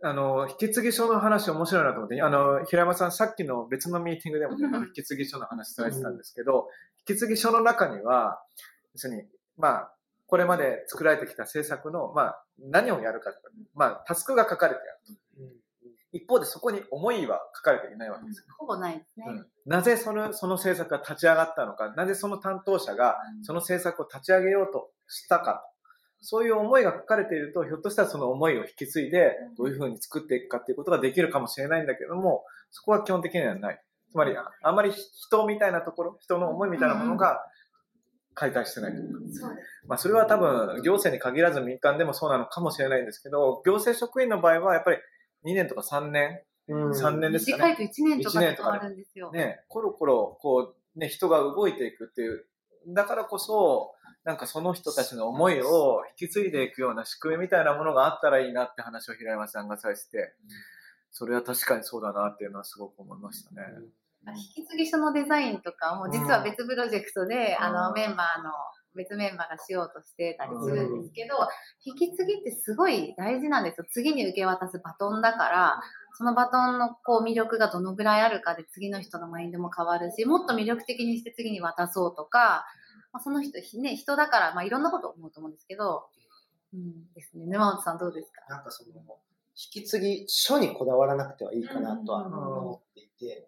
[0.03, 6.67] あの、引き継ぎ書の話面白いなと思って、あの、平山さんさっきの別のミーティングでも、ね、引き継ぎ書の話されてたんですけど、
[7.07, 8.41] 引き継ぎ書の中には、
[8.93, 9.23] 要するに、
[9.57, 9.94] まあ、
[10.35, 13.31] これまで作られてきた政策の、まあ、何をやるか
[13.73, 15.55] まあ、タスクが書かれてあると。
[16.11, 18.43] 一方でそこに思いは書かれていないわけですよ。
[18.57, 19.25] ほぼないですね。
[19.29, 25.63] うん、なぜそのその政策が立ち上がったのか、なぜその担当者がその政策を立ち上げようとしたか、
[26.19, 33.81] そういう思いが書かれていると、ひょっとしたらその思いを引き継いで、どういうふうに作っていくかっていうことができるかもしれないんだけども、そこは基本的にはない。
[34.11, 37.39] つまり、あまり人みたいなところ、人の思いみたいなものが
[38.35, 39.19] 解体してないというか。
[39.31, 44.97] そうまあ、それは多分、行政に限らず民間でもそうなのかもしれないんですけど、行政職員の場合はやっぱり
[45.45, 47.75] 2年とか3年、うん、3年ですかね。
[47.77, 49.31] 短いと1年とかで変わるんですよ。
[49.31, 52.45] ね、コロコロ、こう、ね、人が動いていくっていう。
[52.87, 53.93] だからこそ、
[54.23, 60.33] なんかその人たちの思いを引き継いでいくような仕組みみたいなものがあったらいいなって話を平山さんがされてて、
[61.11, 63.63] それは確かにそうだなっていうのはすごく思いましたね。
[63.77, 68.51] うん引き継ぎ書のデザインとかも実は別プロジェクトで、あのメンバーの
[68.95, 71.35] 別メンバーがしようとしてたりするんですけど、
[71.83, 73.85] 引き継ぎってすごい大事なんですよ。
[73.91, 75.81] 次に受け渡すバトンだから、
[76.17, 82.65] そのバトンのこう魅力がどのぐらいあるかで次の人のマインドも変わるし、もっと魅力的にして次に渡そうとか、
[83.11, 86.05] まあ、その人、ね、人だから、まあ、いろんなこと思うと思うんですけど、
[86.73, 87.45] うんですね。
[87.47, 88.41] 沼本さんどうですか？
[88.49, 88.89] なんかその、
[89.55, 93.47] 引き継ぎ書にこだわらなくてはいいかなとは思っていて、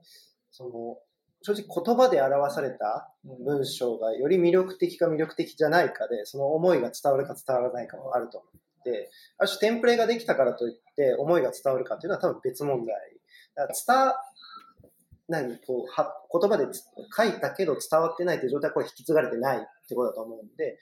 [0.57, 0.97] その、
[1.43, 8.47] 正直言葉で表された文章がより魅力的か魅力的じゃないかで、その思いが伝わるか伝わらないかもあると思
[8.79, 12.95] って、ある種テンプレができたからといって思いが伝わるかっていうのは多分別問題。
[13.55, 14.15] だから
[15.29, 16.65] 伝、何、こう、は、言葉で
[17.15, 20.79] 書いたけど伝わってないっていう状態はこれ引き継がれてないってことだと思うんで、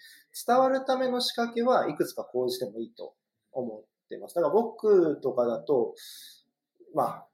[0.48, 3.14] 伝わるための仕掛けはいくつか講じてもいいと
[3.52, 4.36] 思ってます。
[4.36, 5.96] だから僕とかだと、
[6.94, 7.28] まあ、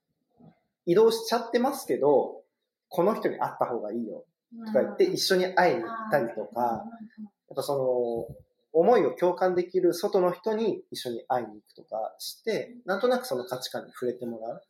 [0.85, 2.41] 移動しちゃってますけど、
[2.89, 4.25] この人に会った方がいいよ。
[4.65, 8.35] とか言って一緒に会いに行ったりとか、やっぱその、
[8.73, 14.61] 思いを共感できる外の人に一緒に会いに行くとかして、なんとなくその価値観に触れてもらう。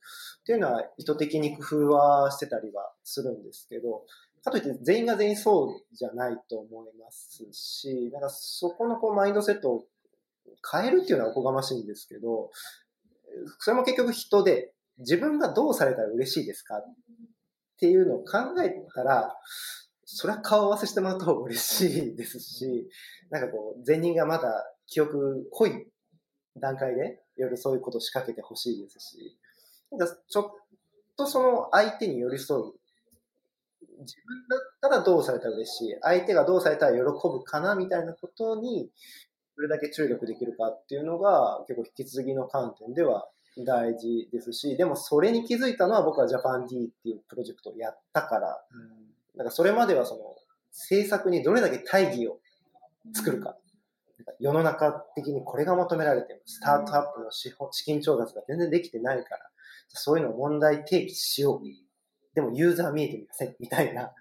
[0.41, 4.03] っていうのは意図的に工夫はしてたりはするんですけど、
[4.43, 9.85] かといって全員が全員そうじゃないと思いますし、なんかそこのこうマインドセットを
[10.71, 12.49] 変えるっていうのはおこがましいんですけど、
[13.59, 16.77] それも結局人で自分がどうされたら嬉しいですか？
[16.77, 16.83] っ
[17.79, 19.35] ていうのを考えたら、
[20.05, 22.89] それは顔合わせしてもらった方が嬉しいですし、
[23.29, 24.51] なんかこう、前人がまだ
[24.85, 25.87] 記憶濃い
[26.57, 29.37] 段階で、いろいろそういうことを仕掛けてほしいですし、
[29.91, 30.51] なんかちょっ
[31.17, 32.73] とその相手に寄り添う。
[34.03, 35.95] 自分だったらどうされたら嬉しい。
[36.01, 38.89] 相手がどうされたら喜ぶかなみたいなことに、
[39.55, 48.63] どれだけ注力できるかっていうのが、結構引き継ぎの観点では大事ですし、でもそれに気づいたのは僕はジャパン D っていうプロジェクトをやったから、
[49.35, 50.21] なんかそれまではその
[50.71, 52.39] 制作にどれだけ大義を
[53.13, 53.57] 作るか。
[54.39, 56.41] 世の中的にこれが求められてる。
[56.45, 59.49] スタートアップの資本資金調達が全然できてないから、
[59.89, 61.61] そういうのを問題提起しよう。
[62.33, 63.55] でもユーザー見えてみません。
[63.59, 64.13] みたいな。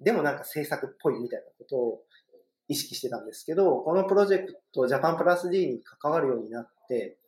[0.00, 2.02] でもなんか制作っぽいみたいなことを
[2.68, 7.18] 意識してたんですけど、このプロジェクト、ジャパンプラス D に関わるようになって、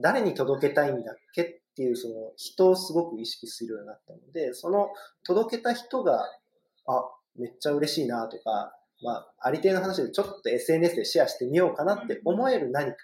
[0.00, 4.88] 誰に届けたいんだっけっていう、その人をすごく意識するようになったので、その
[5.24, 6.24] 届けた人が、
[6.86, 7.04] あ、
[7.36, 12.96] めっちゃ嬉しいなとか、まあ、ありていの話でちょっと SNS でシェアしてみようかなって思える何か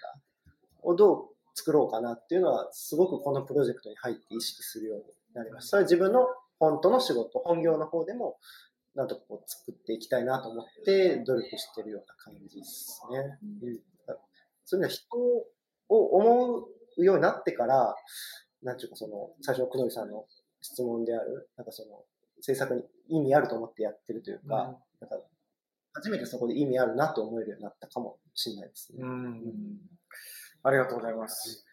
[0.83, 5.03] をどう作ろうかなっていうのは、すごくこのプロジェクトに入って意識するように
[5.33, 5.69] なりました。
[5.69, 6.27] それは自分の
[6.59, 8.37] 本当の仕事、本業の方でも、
[8.93, 13.37] なんとかこう作っていきたいなと思って努力してるような感じですね。
[13.63, 13.79] うん、
[14.63, 15.17] そういうのは人
[15.89, 16.65] を思う
[17.03, 17.95] ようになってから、
[18.63, 20.25] なんていうかその、最初の久野井さんの
[20.61, 22.03] 質問である、なんかその、
[22.41, 22.83] 制作に
[23.17, 25.17] 意味あると思ってやってるというか、なんか、
[25.93, 28.99] 初めてそこで意味あるなと思えるようになったかもしれないですね。
[29.01, 29.77] うん。
[30.63, 31.65] ありがとうございます。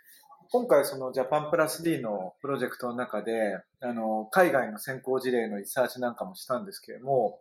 [0.50, 7.40] 今回そのジャパンプラス D のプロジェクトの中で、あの、海外の先行事例のリサーチなんかもしたんですけれども、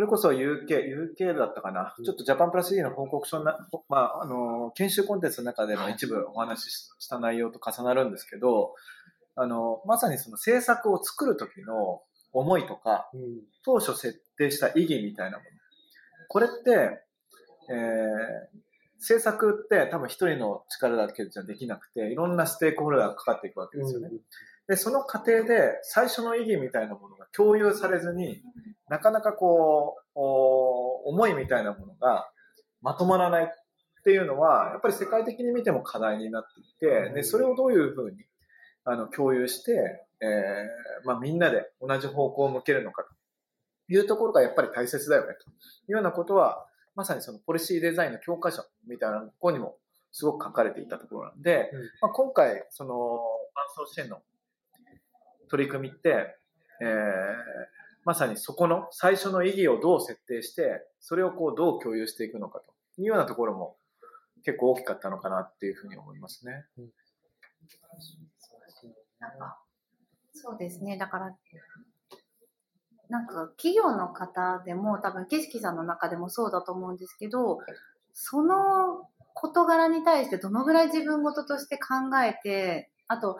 [0.00, 8.74] それこそ UK、UK だったかな、ちょっとジャパンプラス D の報告書な、まあ、あの、研修コンテンツの中での一部お話しした内容と重なるんですけど、
[9.36, 12.00] あの、まさにその制作を作る時の
[12.32, 13.20] 思いとか、うん。
[13.62, 15.50] 当初設定した意義みたいなもの。
[16.28, 17.02] これって、
[17.68, 18.60] えー、
[19.00, 24.08] 制作って多分一人の力だけじゃできなくて、いろんなステークホルダーがかかっていくわけですよね。
[24.70, 28.40] で、その過程で最初の意義みたいなものが共有されずに、
[28.88, 32.30] なかなかこう、お思いみたいなものが
[32.80, 33.48] まとまらないっ
[34.04, 38.18] ていうのは、やっぱり世界的に見ても課題になっていて、で、それをどういうふうに
[38.84, 39.72] あの共有して、
[40.20, 43.08] えーまあ、みんなで同じ方向を向けるのかと
[43.92, 45.52] いうところがやっぱり大切だよねとい
[45.88, 49.78] うようなことは、まさにそのポリシーデザインの教科書みたいなところにも
[50.12, 51.80] すごく書かれていたところなんで、うん。
[52.02, 54.22] まあ、今回、その、伴走支援の
[55.50, 56.36] 取り組みって、
[56.80, 63.76] えーまさにそこの最初の意義をどう設定して、それをこうどう共有していくのかというようなところも
[64.44, 66.64] 結構大きかったのかなっていうふうに思いますね。
[69.18, 69.62] なんか、
[70.32, 70.96] そうですね。
[70.96, 71.36] だから、
[73.10, 77.58] なんか企業の方でも多分景色さんの中でもそうだと思うんですけど、
[78.14, 83.38] その事柄に対してどのぐらい自分事として考えて、あと、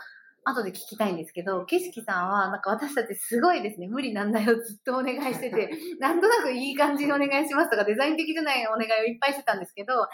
[0.50, 10.06] 後で聞きたいんですけど、景色さんはなんか私たちすごいですね、無理難題をずっとお願いしてて、 なんとなくいい感じにお願いしますとか、デザイン的じゃないお願いをいっぱいしてたんですけど、なん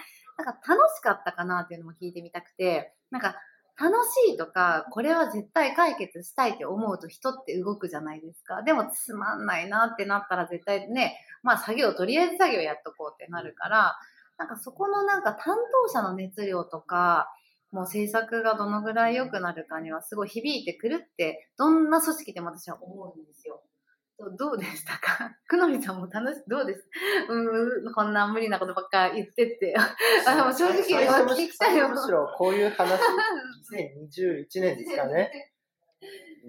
[0.44, 3.36] か楽しかったかなっていうのも聞いてみたくて、なんか
[3.78, 8.62] 楽しいとか、これは絶対解決したいって思うと人って動くじゃないですか。
[8.62, 13.96] でもつまんないなってなったら絶対ね、まあ作業、とりあえず作業やっとこうってなるから、
[14.38, 17.28] なんかそこのなんか担当者の熱量とか、
[17.72, 23.62] もう制作がどのぐらい良くなるかにはすごい響いてくるって、どんな組織でも私は思うんですよ。
[24.18, 25.30] どどうでしたか？
[25.46, 26.88] くのみさんも楽し、どうです？
[27.28, 29.74] うん、こんな無理なことばっか言ってって。
[30.26, 30.84] あもう正直聞
[31.50, 32.98] きたいよむしろこういう話、
[33.70, 35.52] 2021年ですかね。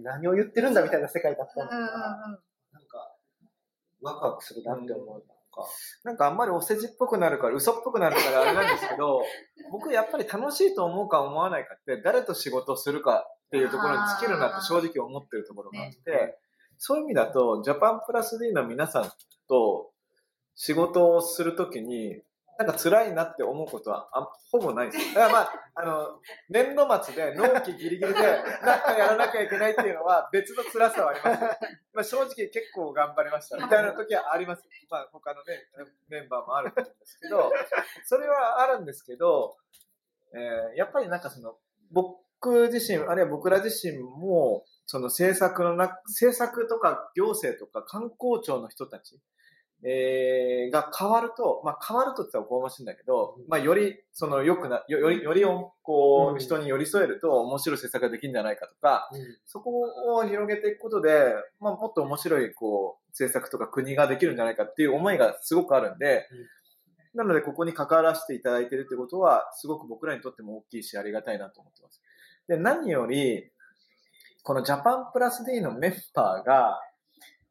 [0.01, 1.83] 何を言ってるんだみたいな世界だったんうんうん。
[1.83, 3.15] なんか、
[4.01, 5.25] ワクワクするなって思う。
[5.57, 5.69] なんか、
[6.03, 9.21] なんかあんまりお世辞っぽくなるから、嘘っぽくなるからあれなんですけど、
[9.71, 16.39] 僕やっぱり楽しいと思うか思わないかって、誰と仕事をするかっていうところに尽きるなと正直思ってるところがあって、
[16.77, 19.11] そういう意味だと、ジャパンプラス D の皆さん
[19.47, 19.91] と
[20.55, 22.21] 仕事をするときに、
[22.57, 25.13] なんか辛いなって思うことはあほぼないです。
[25.13, 28.13] だからまあ、 あの、年度末で納期ギリギリで
[28.63, 31.41] なんかやらなきゃいけないっていうのは別の辛さはあります。
[31.93, 34.63] まあ正直結構頑張りましたみたいな時はあります。
[34.89, 35.67] まあ他のね、
[36.09, 37.51] メンバーもあると思うんですけど、
[38.05, 39.55] それはあるんですけど、
[40.33, 41.57] えー、やっぱりなんかその、
[41.91, 49.19] 僕自身、あるいは僕ら自身も、その政策のな、政策とか行政とか観光庁の人たち、
[49.83, 55.43] えー、が変わると、まあ、変わるとって言ったらましいんだけど、まあ、より、その、良くな、より、より、
[55.83, 59.81] こう、人に寄り添えると面白い政策ができるんじゃないかとか、うん、そこ
[60.15, 66.27] を広げていくことで、まあ、もっと面白い、こう、政策とか国ができるんじゃないかっていう思いがすごくあるんで、
[67.13, 72.01] うん、なので、ここに関わらせていただいているってことは、すごく僕らにとっても大きいし、ありがたいなと思ってます。
[72.47, 73.51] で、何より、
[74.43, 76.79] このジャパンプラス D のメンバーが、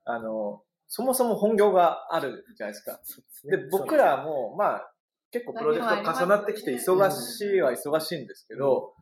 [0.05, 3.01] あの、そもそも本業があるじゃないですか。
[3.45, 4.93] で、僕らも、まあ、
[5.31, 8.95] 結構プロジェクト重なってきて忙しいは忙しいんですけど、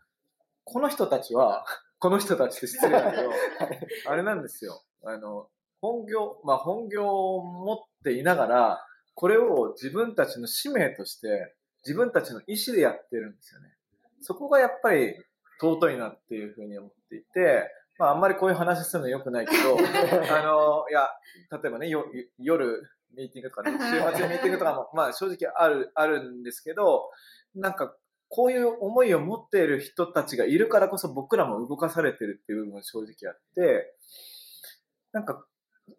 [0.65, 1.65] この人たちは、
[1.99, 3.31] この人たちって失礼だけど、
[4.07, 4.83] あれなんですよ。
[5.05, 5.49] あの、
[5.81, 11.55] 本業、まあ本業を持っていながら、これを自分たちの使命として、
[11.87, 13.69] 自分たちの意思でやってるんですよね。
[14.21, 15.15] そこがやっぱり
[15.61, 19.77] 尊いなっていうふうに思っていて、まあ、あんまりこういう話するの良くないけど、
[20.35, 21.09] あの、いや、
[21.51, 22.07] 例えばね、よ
[22.39, 22.83] 夜、
[23.15, 27.11] ミーティングとかね、週末ミーティングとかも、まあ、正直ある、あるんですけど、
[27.55, 27.97] なんか、
[28.29, 33.95] こういう思いを持っている人たちがいるからこそ僕らも動かされてるっていう部分が正直あって、
[35.13, 35.47] なんか、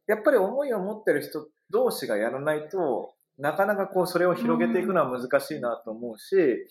[0.08, 6.68] やっぱり思いを持ってる人同士がやらないと、なかなかこう、それを広げていくのは難しいなと思うし、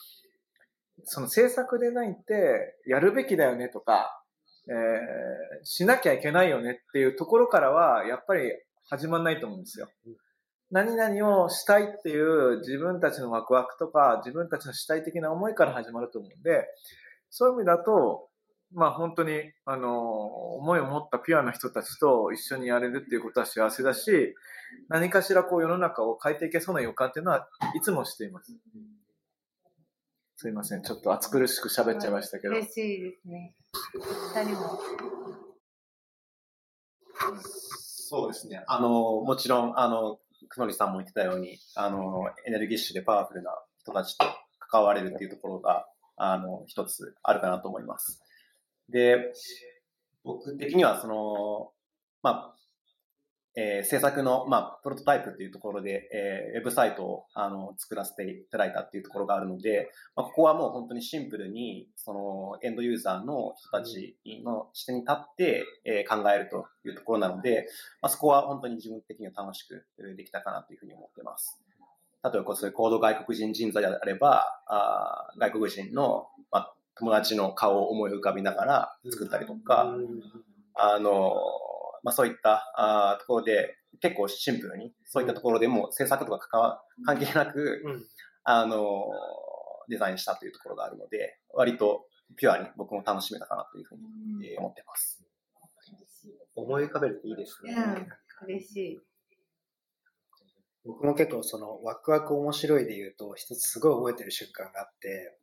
[1.05, 4.24] その政策でないって、やるべきだよねとか、
[4.69, 8.53] えー、しなきゃいけないよねっていうところからは、やっぱり
[8.89, 9.89] 始まんないと思うんですよ。
[10.71, 16.67] 何々をしたいっていう自分たちのワクワクとか、自分たちの主体的な思いから始まると思うんで、
[17.31, 18.29] そういう意味だと、
[18.73, 24.35] まあ本当に、あの、思いを持ったピュアな人たちと一緒にやれるっていうことは幸せだし、
[24.89, 27.47] 何かしらこう世の中を変えていけそうな予感っていうのは
[27.77, 28.53] いつもしています。
[30.37, 30.83] すいません。
[30.83, 32.55] ちょっと暑苦しく喋っちゃいましたけど。
[32.55, 33.55] 嬉しいですね。
[34.35, 34.79] 二人も。
[38.07, 38.63] そうですね。
[38.67, 38.91] あの、
[39.23, 40.19] もちろん、あの、
[40.49, 44.27] くのりさんも言ってたように、あの、エネルギッシュでパワフルな人たちと
[44.59, 48.23] 関われるっていうところが、あの、一つあるかなと思います。
[48.89, 49.33] で、
[50.25, 51.73] 僕的には、その、
[52.23, 52.54] まあ、
[53.57, 67.69] えー、制作の、まあ、プロトタイプっていうところで、えー、ウェブサイトを、あの、作らせていただいたっていうところがあるので、まあ、ここはもう本当にシンプルに、その、エンドユーザーの人たちの視点に立って、えー、考えるというところなので、
[68.03, 69.87] まあ、そこは本当に自分的には楽しく
[70.17, 71.61] できたかなというふうに思ってます。
[72.25, 79.95] 例えば、そういうコード外国人人材であれば、あ外国人の、まあ、友達の顔を思い浮かびながら作ったりとか、
[80.75, 81.35] あの、
[82.05, 88.05] まあ、そういったあところで結構シンプルにそういったところでも制作とか関わ関係なく、うん、
[88.45, 89.07] あの
[89.89, 95.23] デザインしたというところがあるので割とピュアに僕も楽しめたかなというふうに、え思ってます。
[96.57, 97.75] 思い浮かべるといいですね。
[97.75, 99.01] うん、嬉しい。
[100.85, 105.37] 僕も結構そのワクワク面白いで言うと一つすごい覚えてる瞬間があって、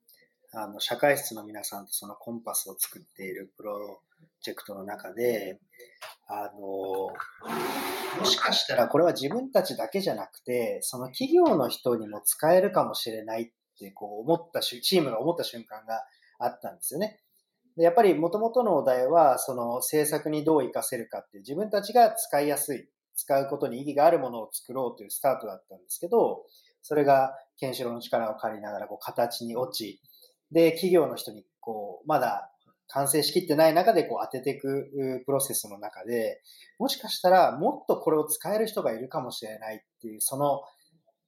[0.53, 4.01] あの社会室の皆さんとそのコンパスを作っているプロ
[4.41, 5.59] ジェクトの中で、
[6.27, 16.03] あの、もしかしたらこれは自分たちだけじゃなくて、その企業の人にも使えるかもしれないってこう思ったしチームが思った瞬間が
[16.39, 17.21] あったんですよね。
[17.77, 26.43] でやっぱり元々のお題は、その政策にどう活かせるかっていう自分たちが使いやすい、使うことに意義があるものを作ろうというスタートだったんですけど、
[26.81, 30.01] それがケンシロウの力を借りながらこう形に落ち、
[30.51, 32.51] で、企業の人にこう、まだ
[32.87, 36.41] 完成しきってない中でこう当てていくプロセスの中で、
[36.77, 40.61] もしかしたらもっとこれを使える人がいるかもしれないっていう、その、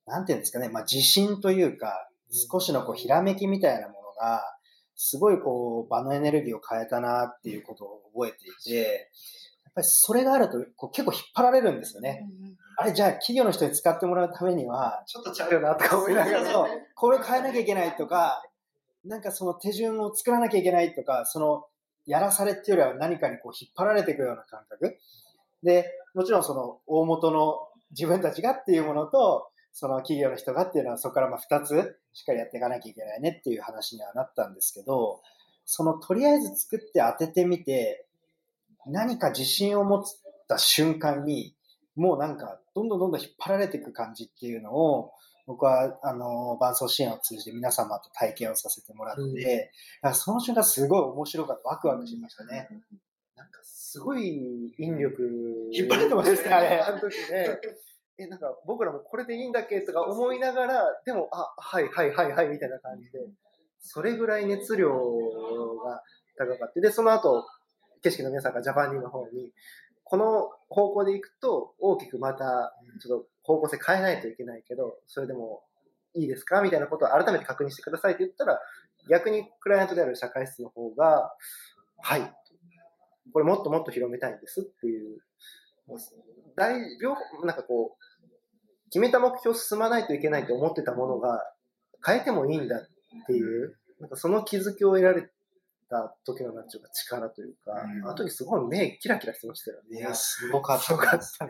[0.05, 2.09] なんていうんですかね、まあ自信というか、
[2.51, 4.41] 少しのこうひらめきみたいなものが、
[4.95, 9.09] すごいこう場のエネルギーを変えたなっていうことを覚えていて、
[9.63, 12.27] やっぱりそれがあるとこう結構引っ張られるんですよね。
[12.77, 18.43] あれじゃあ企業の人に使ってもらうためには、ちょっとちゃうよなとか思いながら、これ変えなきゃいけないとか、
[19.05, 21.65] なんかその手順を作らなきゃいけないとか、その
[22.05, 24.97] やらされっていうよりは何かにこう引っ張られていくような感覚。
[25.63, 35.21] で、もちろんその大元の自分たちがっていうものと、その企業の人がっていうのはそこからまあ2つしっかりやっていかなきゃいけないねっていう話にはなったんですけど、
[35.65, 38.05] そのとりあえず作って当ててみて、
[38.85, 40.03] 何か自信を持っ
[40.47, 41.55] た瞬間に、
[41.95, 45.13] もうなんかどんどんどんどん引っ張られていく感じっていうのを、
[45.45, 49.71] 僕は、あの、伴奏支援を通じて皆様と体験をさせてもらって、
[50.03, 51.69] うん、その瞬間すごい面白かった。
[51.69, 52.69] ワクワクしましたね。
[53.35, 55.69] なんかすごい引力。
[55.73, 56.79] 引っ張れてましたね、あれ。
[56.79, 57.59] あの時ね。
[58.17, 63.19] え、なんか僕らもこれでいいんだっけとか思いながら、でも、あ、はいはいはいはいみたいな感じで、
[63.79, 66.03] それぐらい熱量が
[66.37, 66.79] 高かった。
[66.79, 67.45] で、その後、
[68.01, 69.51] 景色の皆さんがジャパニーの方に、
[70.03, 75.63] この方向で行くと大きくまたちょっと方向性変えないといけないけど、それでも
[76.13, 76.61] いいですか？
[76.61, 78.59] みたいなことを改めて確認してくださいって言ったら、
[79.09, 81.33] 逆にクライアントである社会室の方が、
[82.01, 82.33] はい、
[83.31, 85.19] これもっともっと広めたいんですっていう、
[86.55, 88.03] 大両なんかこう、
[88.89, 91.41] 決めた目標進まないといけないと思ってたものが
[92.05, 95.29] 変えてもいいんだっていう、なんかその気づきを得られ
[95.93, 99.99] た時のなんていうか力というか、うん、あの時すごい目キラキラしてましたよね。
[99.99, 101.49] いや、すごかったですね。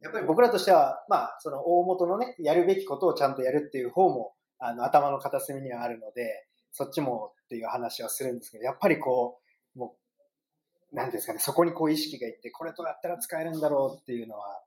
[0.00, 9.38] やっぱり僕らとしては、まあ、その大元のね、やるべきことをちゃんとやるっていう方も、あの、頭の片隅にはあるので、そっちもっていう話はするんですけど、やっぱりこ
[9.76, 9.94] う、も
[10.92, 14.62] う、なんですかね、そこにこう意識がいって、これどうやったら使えるんだろうっていうのは、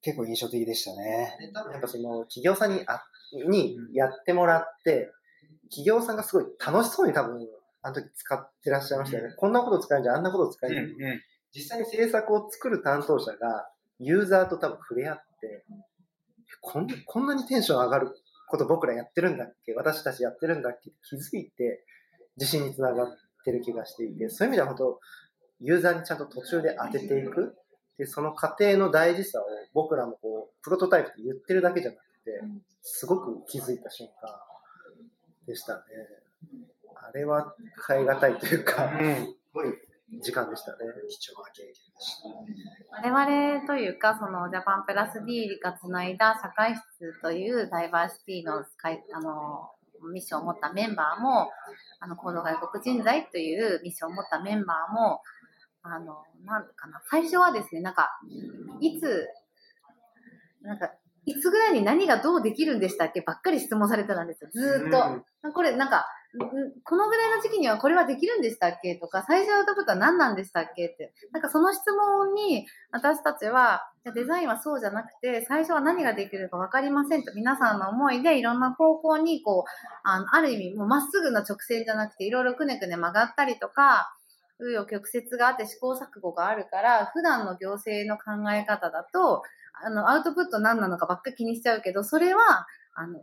[0.00, 1.36] 結構印象的でしたね。
[1.72, 3.02] やっぱその、企業さんにあ
[3.48, 5.10] にやってもらって、
[5.68, 7.46] 企業さんがすごい楽しそうに多分、
[7.86, 9.28] あの時使ってらっしゃいましたよね。
[9.30, 11.08] うん、こんなこと使えるんじゃん、あんなこと使えるんじゃん。
[11.08, 11.22] うんうん、
[11.54, 13.70] 実際に制作を作る担当者が、
[14.00, 15.64] ユーザーと多分触れ合って、
[16.60, 18.10] こんこんなにテンション上がる
[18.48, 19.72] こと僕らやってるんだっけ？
[19.74, 20.90] 私たちやってるんだっけ？
[21.08, 21.84] 気づいて、
[22.36, 25.00] 自信につながってる気がしていて、そういう意味では本当、
[25.60, 27.56] ユーザーにちゃんと途中で当てていく。
[27.98, 32.42] で、その過程の大事さを僕らもこう、プロトタイプで言ってるだけじゃなくて、
[32.82, 34.30] すごく気づいた瞬間
[35.46, 35.82] でしたね。
[37.02, 37.54] あれは
[37.86, 39.68] 変え難いというか、うん、すごい
[40.22, 40.78] 時間でしたね。
[41.08, 42.22] 貴重な経験でし
[43.02, 43.08] た。
[43.08, 49.70] 我々というか、そのジャパンプラス D がつないだ社会室というダイバーシティのあの
[50.12, 51.50] ミッションを持ったメンバーも、
[52.00, 55.20] あの、行動外国人材というミッションを持ったメンバーも、
[55.82, 58.20] あの、なんかな、最初はですね、なんか、
[58.80, 59.26] いつ、
[60.62, 60.90] なんか、
[61.26, 63.20] いつぐらいに何がどうできるんでしたっけ？
[63.20, 64.50] ばっかり質問されてたんですよ。
[64.52, 64.98] ずっと。
[65.42, 66.06] うん、これ、なんか、
[66.84, 68.94] このぐらいの時期にはこれはできるんでしたっけ？
[68.94, 71.12] とか、最初やったことは何なんでしたっけって。
[71.32, 84.12] なんかその質問に私たちは、デザインはそうじゃなくて、最初は何ができるか分かりませんと皆さんの思いでいろんな方向にこう、あのある意味もうまっすぐな直線じゃなくていろいろくねくね曲がったりとか、
[84.60, 89.42] 紆余曲折があって試行錯誤があるから、普段の行政の考え方だと、
[89.84, 93.22] あの、アウトプット何なのかばっか気にしちゃうけど、それは、あの、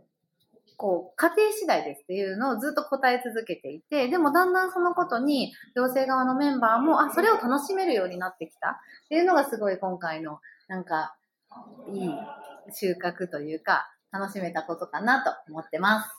[0.76, 8.74] こう、家庭次第ですっていうのをずっと答え続けていて、でもだんだんそのことに行政側のメンバーも、あ、それを楽しめるようになってきたっ
[9.08, 11.16] ていうのがすごい今回の、なんか、
[11.92, 12.10] いい
[12.72, 16.10] 収穫というか、楽しめたことかなと思ってます。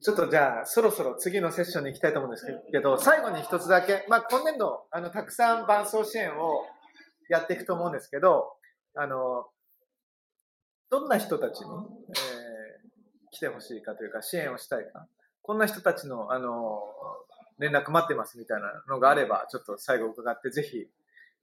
[0.00, 6.64] ちょっとじゃあ、そろそろ次のセッションに行きたいと思うんですけど、最後に一つだけ、まあ、今年度、あの、たくさん伴走支援を
[7.28, 8.52] やっていくと思うんですけど、
[8.94, 9.46] あの、
[10.90, 15.06] どんな人たちに、えー、来てほしいかというか、支援をしたいか、
[15.42, 16.82] こんな人たちの、あの、
[17.58, 20.86] 連絡待ってますみたいなのがあれば、ちょっと最後伺って、ぜひ、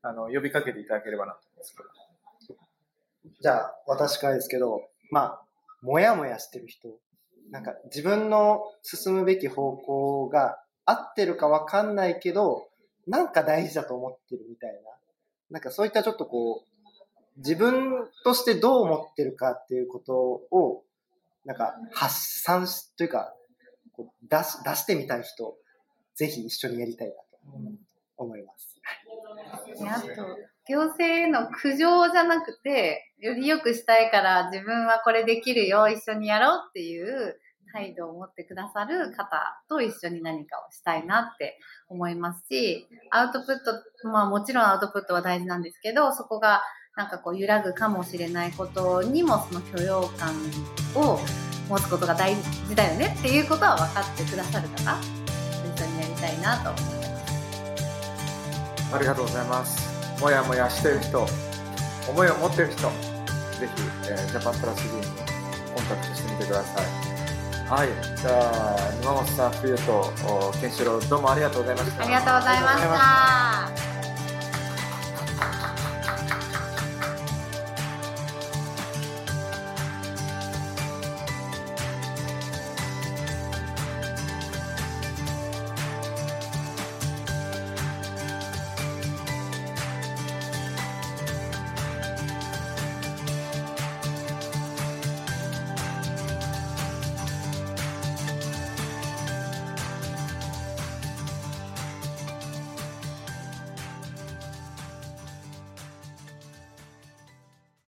[0.02, 1.76] あの、呼びかけていただければなと思います。
[3.42, 5.42] じゃあ、私からですけど、まあ、
[5.82, 6.90] もやもやしてる人、
[7.52, 12.68] なんか自分の進むべき方向が合ってるかわかんないけど、
[13.08, 14.78] なんか大事だと思ってるみたいな。
[15.50, 20.84] なんかそういったちょっとこう、自分としてどう思ってるかっていうことを、
[21.46, 23.34] なんか発散し、というか、
[23.94, 25.56] こう出し、出してみたい人、
[26.16, 27.20] ぜひ一緒にやりたいなと
[28.18, 28.80] 思います。
[29.88, 30.38] あと、
[30.68, 37.40] 行政への苦情じゃなくて、より良くしたいから自分はこれできるよ、一緒にやろうっていう
[37.72, 43.58] 態度を持ってくださる方と一緒に何かをしたいなって思いますし、アウトプッ
[44.04, 46.62] ト、まあもちろんアウトプットは大事なんですけど、そこが
[46.96, 50.34] なんかこう揺らぐかもしれないことにもその許容感
[50.96, 51.20] を
[51.70, 54.98] 持つことが大事だよねっていうことは分かってくださる方
[55.76, 57.18] 一緒にやりたいなと思ってま
[58.90, 60.00] すありがとうございます。
[60.22, 61.26] もやもやしてる人
[62.10, 62.90] 思いを持ってる人ぜ
[63.74, 65.04] ひ、えー、ジャパンプラス D に
[65.74, 67.09] コンタクトしてみてください
[67.70, 67.90] はい。
[68.18, 70.12] じゃあ、今本さん、冬と、
[70.60, 72.04] ケンシロウ、どうもありがとうございました。
[72.04, 72.82] ありがとうございまし
[73.78, 73.89] た。